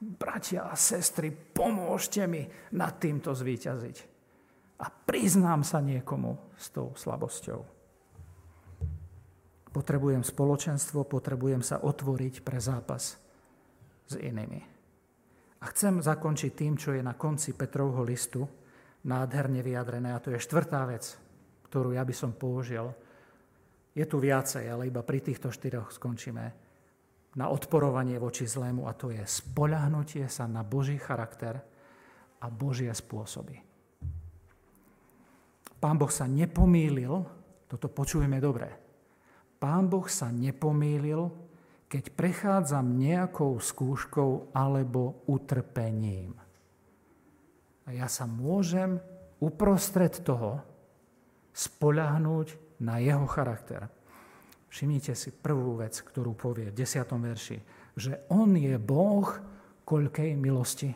bratia 0.00 0.70
a 0.70 0.74
sestry, 0.78 1.28
pomôžte 1.32 2.24
mi 2.24 2.46
nad 2.72 2.96
týmto 2.96 3.36
zvíťaziť 3.36 3.96
a 4.80 4.86
priznám 4.88 5.64
sa 5.64 5.80
niekomu 5.80 6.56
s 6.56 6.68
tou 6.72 6.92
slabosťou. 6.92 7.75
Potrebujem 9.76 10.24
spoločenstvo, 10.24 11.04
potrebujem 11.04 11.60
sa 11.60 11.84
otvoriť 11.84 12.40
pre 12.40 12.56
zápas 12.56 13.20
s 14.08 14.14
inými. 14.16 14.64
A 15.60 15.64
chcem 15.68 16.00
zakončiť 16.00 16.52
tým, 16.56 16.80
čo 16.80 16.96
je 16.96 17.04
na 17.04 17.12
konci 17.12 17.52
Petrovho 17.52 18.00
listu, 18.00 18.48
nádherne 19.04 19.60
vyjadrené, 19.60 20.16
a 20.16 20.22
to 20.24 20.32
je 20.32 20.40
štvrtá 20.40 20.80
vec, 20.88 21.20
ktorú 21.68 21.92
ja 21.92 22.08
by 22.08 22.14
som 22.16 22.32
použil. 22.32 22.88
Je 23.92 24.08
tu 24.08 24.16
viacej, 24.16 24.64
ale 24.64 24.88
iba 24.88 25.04
pri 25.04 25.20
týchto 25.20 25.52
štyroch 25.52 25.92
skončíme 25.92 26.44
na 27.36 27.52
odporovanie 27.52 28.16
voči 28.16 28.48
zlému, 28.48 28.88
a 28.88 28.96
to 28.96 29.12
je 29.12 29.20
spoľahnutie 29.20 30.24
sa 30.32 30.48
na 30.48 30.64
Boží 30.64 30.96
charakter 30.96 31.60
a 32.40 32.48
Božie 32.48 32.88
spôsoby. 32.96 33.60
Pán 35.76 36.00
Boh 36.00 36.08
sa 36.08 36.24
nepomýlil, 36.24 37.12
toto 37.68 37.92
počujeme 37.92 38.40
dobre, 38.40 38.85
Pán 39.56 39.88
Boh 39.88 40.04
sa 40.06 40.28
nepomýlil, 40.28 41.32
keď 41.86 42.04
prechádzam 42.12 42.98
nejakou 42.98 43.56
skúškou 43.56 44.52
alebo 44.52 45.22
utrpením. 45.30 46.34
A 47.86 47.94
ja 47.94 48.10
sa 48.10 48.26
môžem 48.26 48.98
uprostred 49.38 50.12
toho 50.26 50.60
spoľahnúť 51.54 52.78
na 52.82 52.98
jeho 53.00 53.24
charakter. 53.30 53.88
Všimnite 54.68 55.14
si 55.16 55.32
prvú 55.32 55.80
vec, 55.80 55.94
ktorú 56.02 56.36
povie 56.36 56.68
v 56.68 56.84
10. 56.84 57.06
verši, 57.06 57.58
že 57.96 58.26
on 58.28 58.52
je 58.58 58.76
Boh 58.76 59.24
koľkej 59.86 60.36
milosti. 60.36 60.90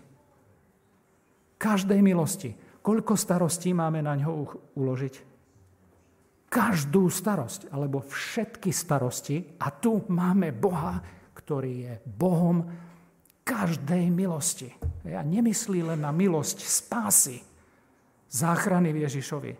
Každej 1.56 2.00
milosti. 2.02 2.50
Koľko 2.80 3.14
starostí 3.14 3.70
máme 3.72 4.02
na 4.04 4.18
ňo 4.18 4.30
uložiť? 4.76 5.29
Každú 6.50 7.06
starosť, 7.06 7.70
alebo 7.70 8.02
všetky 8.02 8.74
starosti. 8.74 9.38
A 9.62 9.70
tu 9.70 10.02
máme 10.10 10.50
Boha, 10.50 10.98
ktorý 11.30 11.72
je 11.86 11.94
Bohom 12.02 12.66
každej 13.46 14.10
milosti. 14.10 14.70
Ja 15.06 15.22
nemyslí 15.22 15.94
len 15.94 16.02
na 16.02 16.10
milosť 16.10 16.66
spásy, 16.66 17.38
záchrany 18.30 18.94
Ježišovi. 18.94 19.52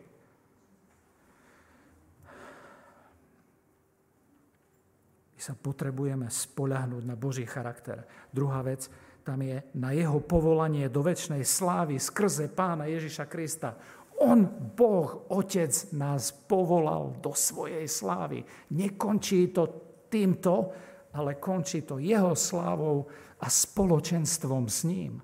My 5.35 5.41
sa 5.41 5.55
potrebujeme 5.57 6.29
spoľahnúť 6.29 7.03
na 7.09 7.17
Boží 7.17 7.49
charakter. 7.49 8.05
Druhá 8.29 8.61
vec, 8.61 8.87
tam 9.25 9.41
je 9.41 9.65
na 9.73 9.97
jeho 9.97 10.21
povolanie 10.21 10.87
do 10.93 11.01
väčšnej 11.01 11.43
slávy 11.43 11.97
skrze 11.97 12.53
pána 12.53 12.87
Ježiša 12.87 13.25
Krista. 13.25 13.73
On, 14.21 14.45
Boh, 14.77 15.27
Otec, 15.35 15.93
nás 15.93 16.31
povolal 16.31 17.19
do 17.19 17.35
svojej 17.35 17.91
slávy. 17.91 18.47
Nekončí 18.75 19.51
to 19.51 19.67
týmto, 20.07 20.71
ale 21.15 21.43
končí 21.43 21.83
to 21.83 21.99
jeho 21.99 22.39
slávou 22.39 23.11
a 23.43 23.47
spoločenstvom 23.51 24.71
s 24.71 24.87
ním. 24.87 25.19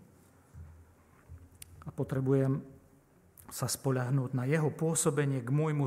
A 1.86 1.90
potrebujem 1.94 2.58
sa 3.46 3.70
spoľahnúť 3.70 4.34
na 4.34 4.42
jeho 4.50 4.74
pôsobenie 4.74 5.38
k 5.46 5.54
môjmu 5.54 5.86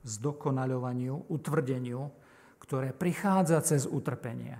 zdokonaľovaniu, 0.00 1.14
utvrdeniu, 1.28 2.08
ktoré 2.56 2.96
prichádza 2.96 3.60
cez 3.60 3.84
utrpenie. 3.84 4.56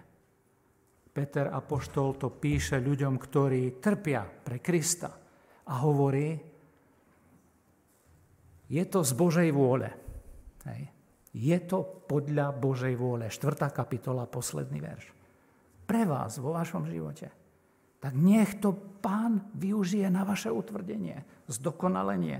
Peter 1.10 1.48
Apoštol 1.48 2.20
to 2.20 2.28
píše 2.28 2.78
ľuďom, 2.84 3.16
ktorí 3.16 3.80
trpia 3.80 4.22
pre 4.28 4.60
Krista 4.60 5.16
a 5.66 5.74
hovorí, 5.80 6.49
je 8.70 8.84
to 8.86 9.02
z 9.02 9.12
Božej 9.18 9.50
vôle. 9.50 9.90
Hej. 10.70 10.86
Je 11.34 11.58
to 11.66 12.06
podľa 12.06 12.54
Božej 12.54 12.94
vôle. 12.94 13.26
4. 13.26 13.66
kapitola, 13.74 14.30
posledný 14.30 14.78
verš. 14.78 15.10
Pre 15.90 16.02
vás 16.06 16.38
vo 16.38 16.54
vašom 16.54 16.86
živote. 16.86 17.34
Tak 17.98 18.14
nech 18.14 18.62
to 18.62 18.72
pán 19.02 19.50
využije 19.58 20.06
na 20.06 20.22
vaše 20.22 20.48
utvrdenie, 20.48 21.20
zdokonalenie, 21.50 22.38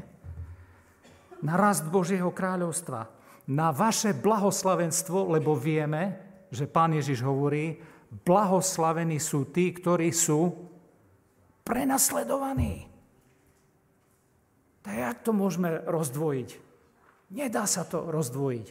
na 1.43 1.55
rast 1.59 1.91
Božieho 1.91 2.31
kráľovstva, 2.31 3.11
na 3.51 3.75
vaše 3.75 4.15
blahoslavenstvo, 4.15 5.35
lebo 5.35 5.59
vieme, 5.59 6.17
že 6.55 6.71
pán 6.71 6.95
Ježiš 6.95 7.27
hovorí, 7.27 7.77
blahoslavení 8.23 9.19
sú 9.19 9.51
tí, 9.51 9.75
ktorí 9.75 10.15
sú 10.15 10.71
prenasledovaní. 11.67 12.91
Jak 14.91 15.23
to 15.23 15.31
môžeme 15.31 15.83
rozdvojiť? 15.87 16.51
Nedá 17.31 17.65
sa 17.65 17.87
to 17.87 18.11
rozdvojiť. 18.11 18.67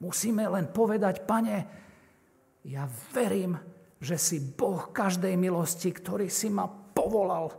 Musíme 0.00 0.48
len 0.48 0.72
povedať, 0.72 1.28
pane, 1.28 1.56
ja 2.64 2.88
verím, 3.12 3.58
že 4.02 4.18
si 4.18 4.42
Boh 4.42 4.90
každej 4.90 5.38
milosti, 5.38 5.94
ktorý 5.94 6.26
si 6.26 6.50
ma 6.50 6.66
povolal 6.66 7.54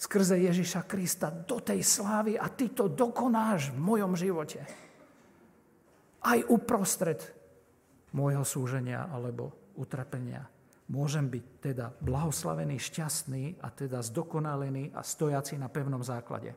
skrze 0.00 0.40
Ježiša 0.40 0.88
Krista 0.88 1.28
do 1.28 1.60
tej 1.60 1.84
slávy 1.84 2.40
a 2.40 2.48
ty 2.48 2.72
to 2.72 2.88
dokonáš 2.88 3.76
v 3.76 3.78
mojom 3.84 4.16
živote. 4.16 4.64
Aj 6.24 6.38
uprostred 6.48 7.20
môjho 8.16 8.44
súženia 8.44 9.08
alebo 9.12 9.52
utrpenia. 9.76 10.48
Môžem 10.90 11.28
byť 11.28 11.44
teda 11.60 11.86
blahoslavený, 12.02 12.80
šťastný 12.80 13.60
a 13.62 13.68
teda 13.70 14.00
zdokonalený 14.00 14.96
a 14.96 15.04
stojaci 15.04 15.60
na 15.60 15.68
pevnom 15.68 16.00
základe. 16.00 16.56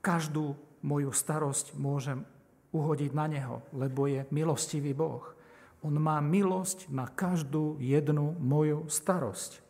Každú 0.00 0.56
moju 0.80 1.12
starosť 1.12 1.76
môžem 1.76 2.24
uhodiť 2.72 3.10
na 3.12 3.26
Neho, 3.28 3.60
lebo 3.76 4.08
je 4.08 4.24
milostivý 4.32 4.96
Boh. 4.96 5.24
On 5.80 5.92
má 5.96 6.20
milosť 6.20 6.92
na 6.92 7.08
každú 7.08 7.80
jednu 7.80 8.36
moju 8.36 8.88
starosť. 8.88 9.60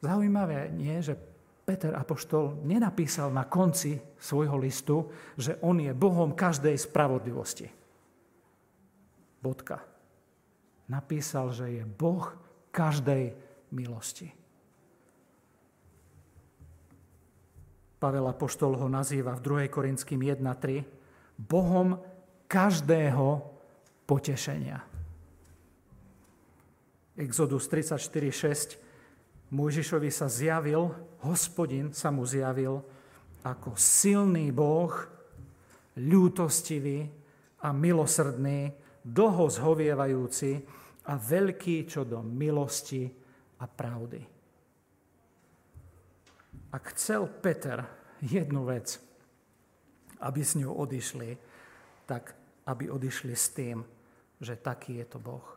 Zaujímavé 0.00 0.72
nie, 0.72 0.96
že 1.00 1.16
Peter 1.66 1.92
Apoštol 1.98 2.62
nenapísal 2.62 3.34
na 3.34 3.42
konci 3.48 3.98
svojho 4.20 4.54
listu, 4.54 5.10
že 5.34 5.58
on 5.66 5.82
je 5.82 5.90
Bohom 5.90 6.30
každej 6.30 6.78
spravodlivosti. 6.78 7.66
Bodka. 9.42 9.82
Napísal, 10.86 11.50
že 11.50 11.82
je 11.82 11.82
Boh 11.82 12.30
každej 12.70 13.34
milosti. 13.74 14.30
Pavel 18.06 18.30
Apoštol 18.30 18.78
ho 18.78 18.86
nazýva 18.86 19.34
v 19.34 19.66
2. 19.66 19.74
Korinským 19.74 20.22
1.3 20.22 20.78
Bohom 21.34 21.98
každého 22.46 23.42
potešenia. 24.06 24.78
Exodus 27.18 27.66
34.6 27.66 29.50
Mojžišovi 29.50 30.10
sa 30.14 30.30
zjavil, 30.30 30.94
hospodin 31.26 31.90
sa 31.90 32.14
mu 32.14 32.22
zjavil 32.22 32.78
ako 33.42 33.74
silný 33.74 34.54
Boh, 34.54 34.94
ľútostivý 35.98 37.10
a 37.58 37.74
milosrdný, 37.74 38.70
dlho 39.02 39.50
zhovievajúci 39.50 40.62
a 41.10 41.18
veľký 41.18 41.90
čo 41.90 42.06
do 42.06 42.22
milosti 42.22 43.10
a 43.58 43.66
pravdy. 43.66 44.35
Ak 46.76 46.92
chcel 46.92 47.24
Peter 47.40 47.80
jednu 48.20 48.68
vec, 48.68 49.00
aby 50.20 50.40
s 50.44 50.60
ňou 50.60 50.76
odišli, 50.76 51.32
tak 52.04 52.36
aby 52.68 52.92
odišli 52.92 53.32
s 53.32 53.56
tým, 53.56 53.80
že 54.36 54.60
taký 54.60 55.00
je 55.00 55.06
to 55.08 55.16
Boh. 55.16 55.48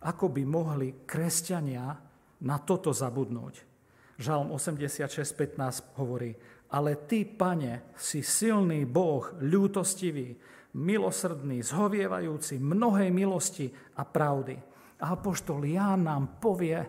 Ako 0.00 0.32
by 0.32 0.42
mohli 0.48 1.04
kresťania 1.04 1.92
na 2.40 2.56
toto 2.64 2.96
zabudnúť? 2.96 3.68
Žalm 4.16 4.56
86.15 4.56 6.00
hovorí, 6.00 6.32
ale 6.72 7.04
ty, 7.04 7.28
pane, 7.28 7.92
si 8.00 8.24
silný 8.24 8.88
Boh, 8.88 9.36
ľútostivý, 9.44 10.32
milosrdný, 10.80 11.60
zhovievajúci 11.60 12.56
mnohej 12.56 13.12
milosti 13.12 13.68
a 14.00 14.02
pravdy. 14.08 14.56
A 15.04 15.12
apoštol 15.12 15.68
Ján 15.68 16.08
nám 16.08 16.40
povie, 16.40 16.80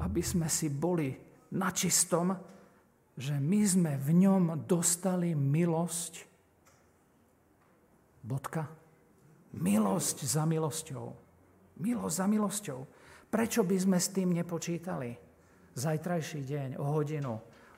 aby 0.00 0.24
sme 0.24 0.48
si 0.48 0.72
boli 0.72 1.27
na 1.54 1.72
čistom, 1.72 2.36
že 3.18 3.34
my 3.34 3.60
sme 3.66 3.92
v 3.98 4.10
ňom 4.28 4.68
dostali 4.68 5.34
milosť 5.34 6.28
Bodka. 8.28 8.68
Milosť 9.56 10.28
za 10.28 10.44
milosťou. 10.44 11.06
Milosť 11.80 12.14
za 12.14 12.26
milosťou. 12.28 12.80
Prečo 13.32 13.64
by 13.64 13.76
sme 13.80 13.96
s 13.96 14.12
tým 14.12 14.36
nepočítali? 14.36 15.16
Zajtrajší 15.72 16.44
deň, 16.44 16.68
o 16.76 16.84
hodinu, 16.92 17.32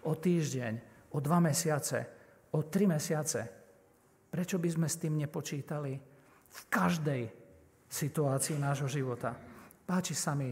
o 0.08 0.12
týždeň, 0.16 0.72
o 1.14 1.18
dva 1.22 1.38
mesiace, 1.38 1.98
o 2.56 2.66
tri 2.66 2.90
mesiace. 2.90 3.40
Prečo 4.30 4.58
by 4.58 4.68
sme 4.70 4.88
s 4.90 4.98
tým 4.98 5.14
nepočítali 5.20 5.92
v 6.50 6.60
každej 6.66 7.22
situácii 7.86 8.56
nášho 8.58 8.90
života? 8.90 9.36
Páči 9.86 10.18
sa 10.18 10.34
mi 10.34 10.50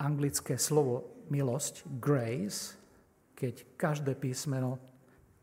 anglické 0.00 0.60
slovo 0.60 1.13
milosť, 1.28 1.86
grace, 2.00 2.76
keď 3.34 3.76
každé 3.76 4.12
písmeno 4.16 4.80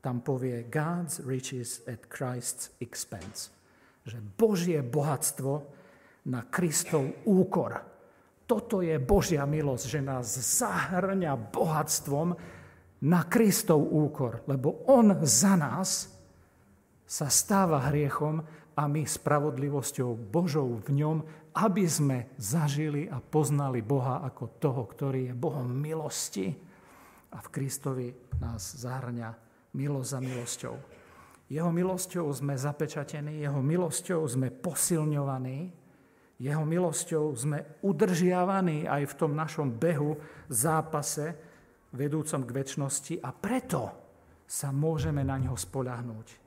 tam 0.02 0.26
povie 0.26 0.66
God's 0.66 1.22
riches 1.22 1.86
at 1.86 2.10
Christ's 2.10 2.74
expense. 2.82 3.54
Že 4.02 4.18
Božie 4.34 4.82
bohatstvo 4.82 5.62
na 6.26 6.42
Kristov 6.50 7.22
úkor. 7.30 7.78
Toto 8.50 8.82
je 8.82 8.98
Božia 8.98 9.46
milosť, 9.46 9.86
že 9.86 10.02
nás 10.02 10.26
zahrňa 10.34 11.54
bohatstvom 11.54 12.34
na 13.06 13.22
Kristov 13.30 13.86
úkor, 13.94 14.42
lebo 14.50 14.86
On 14.90 15.14
za 15.22 15.54
nás 15.54 16.10
sa 17.06 17.28
stáva 17.30 17.92
hriechom 17.94 18.42
a 18.76 18.88
my 18.88 19.04
spravodlivosťou 19.04 20.16
Božou 20.32 20.80
v 20.80 20.90
ňom, 21.04 21.18
aby 21.60 21.84
sme 21.84 22.32
zažili 22.40 23.12
a 23.12 23.20
poznali 23.20 23.84
Boha 23.84 24.24
ako 24.24 24.58
toho, 24.60 24.84
ktorý 24.88 25.32
je 25.32 25.34
Bohom 25.36 25.68
milosti 25.68 26.56
a 27.32 27.38
v 27.40 27.48
Kristovi 27.52 28.08
nás 28.40 28.80
zahrňa 28.80 29.30
milosť 29.76 30.10
za 30.10 30.20
milosťou. 30.20 30.76
Jeho 31.52 31.68
milosťou 31.68 32.32
sme 32.32 32.56
zapečatení, 32.56 33.44
jeho 33.44 33.60
milosťou 33.60 34.24
sme 34.24 34.48
posilňovaní, 34.56 35.60
jeho 36.42 36.64
milosťou 36.64 37.36
sme 37.36 37.84
udržiavaní 37.84 38.88
aj 38.88 39.04
v 39.12 39.18
tom 39.20 39.36
našom 39.36 39.68
behu, 39.68 40.18
zápase, 40.48 41.36
vedúcom 41.92 42.48
k 42.48 42.56
väčšnosti 42.56 43.16
a 43.20 43.30
preto 43.36 43.92
sa 44.48 44.72
môžeme 44.72 45.22
na 45.22 45.38
ňo 45.38 45.54
spoľahnúť. 45.54 46.41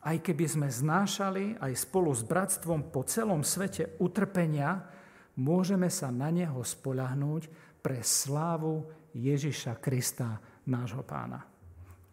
Aj 0.00 0.16
keby 0.16 0.46
sme 0.48 0.68
znášali 0.68 1.60
aj 1.60 1.72
spolu 1.76 2.12
s 2.16 2.24
bratstvom 2.24 2.88
po 2.88 3.04
celom 3.04 3.44
svete 3.44 4.00
utrpenia, 4.00 4.88
môžeme 5.36 5.92
sa 5.92 6.08
na 6.08 6.32
neho 6.32 6.60
spoľahnúť 6.60 7.42
pre 7.84 8.00
slávu 8.00 8.88
Ježiša 9.12 9.76
Krista, 9.80 10.40
nášho 10.68 11.04
pána. 11.04 11.44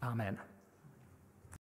Amen. 0.03 0.46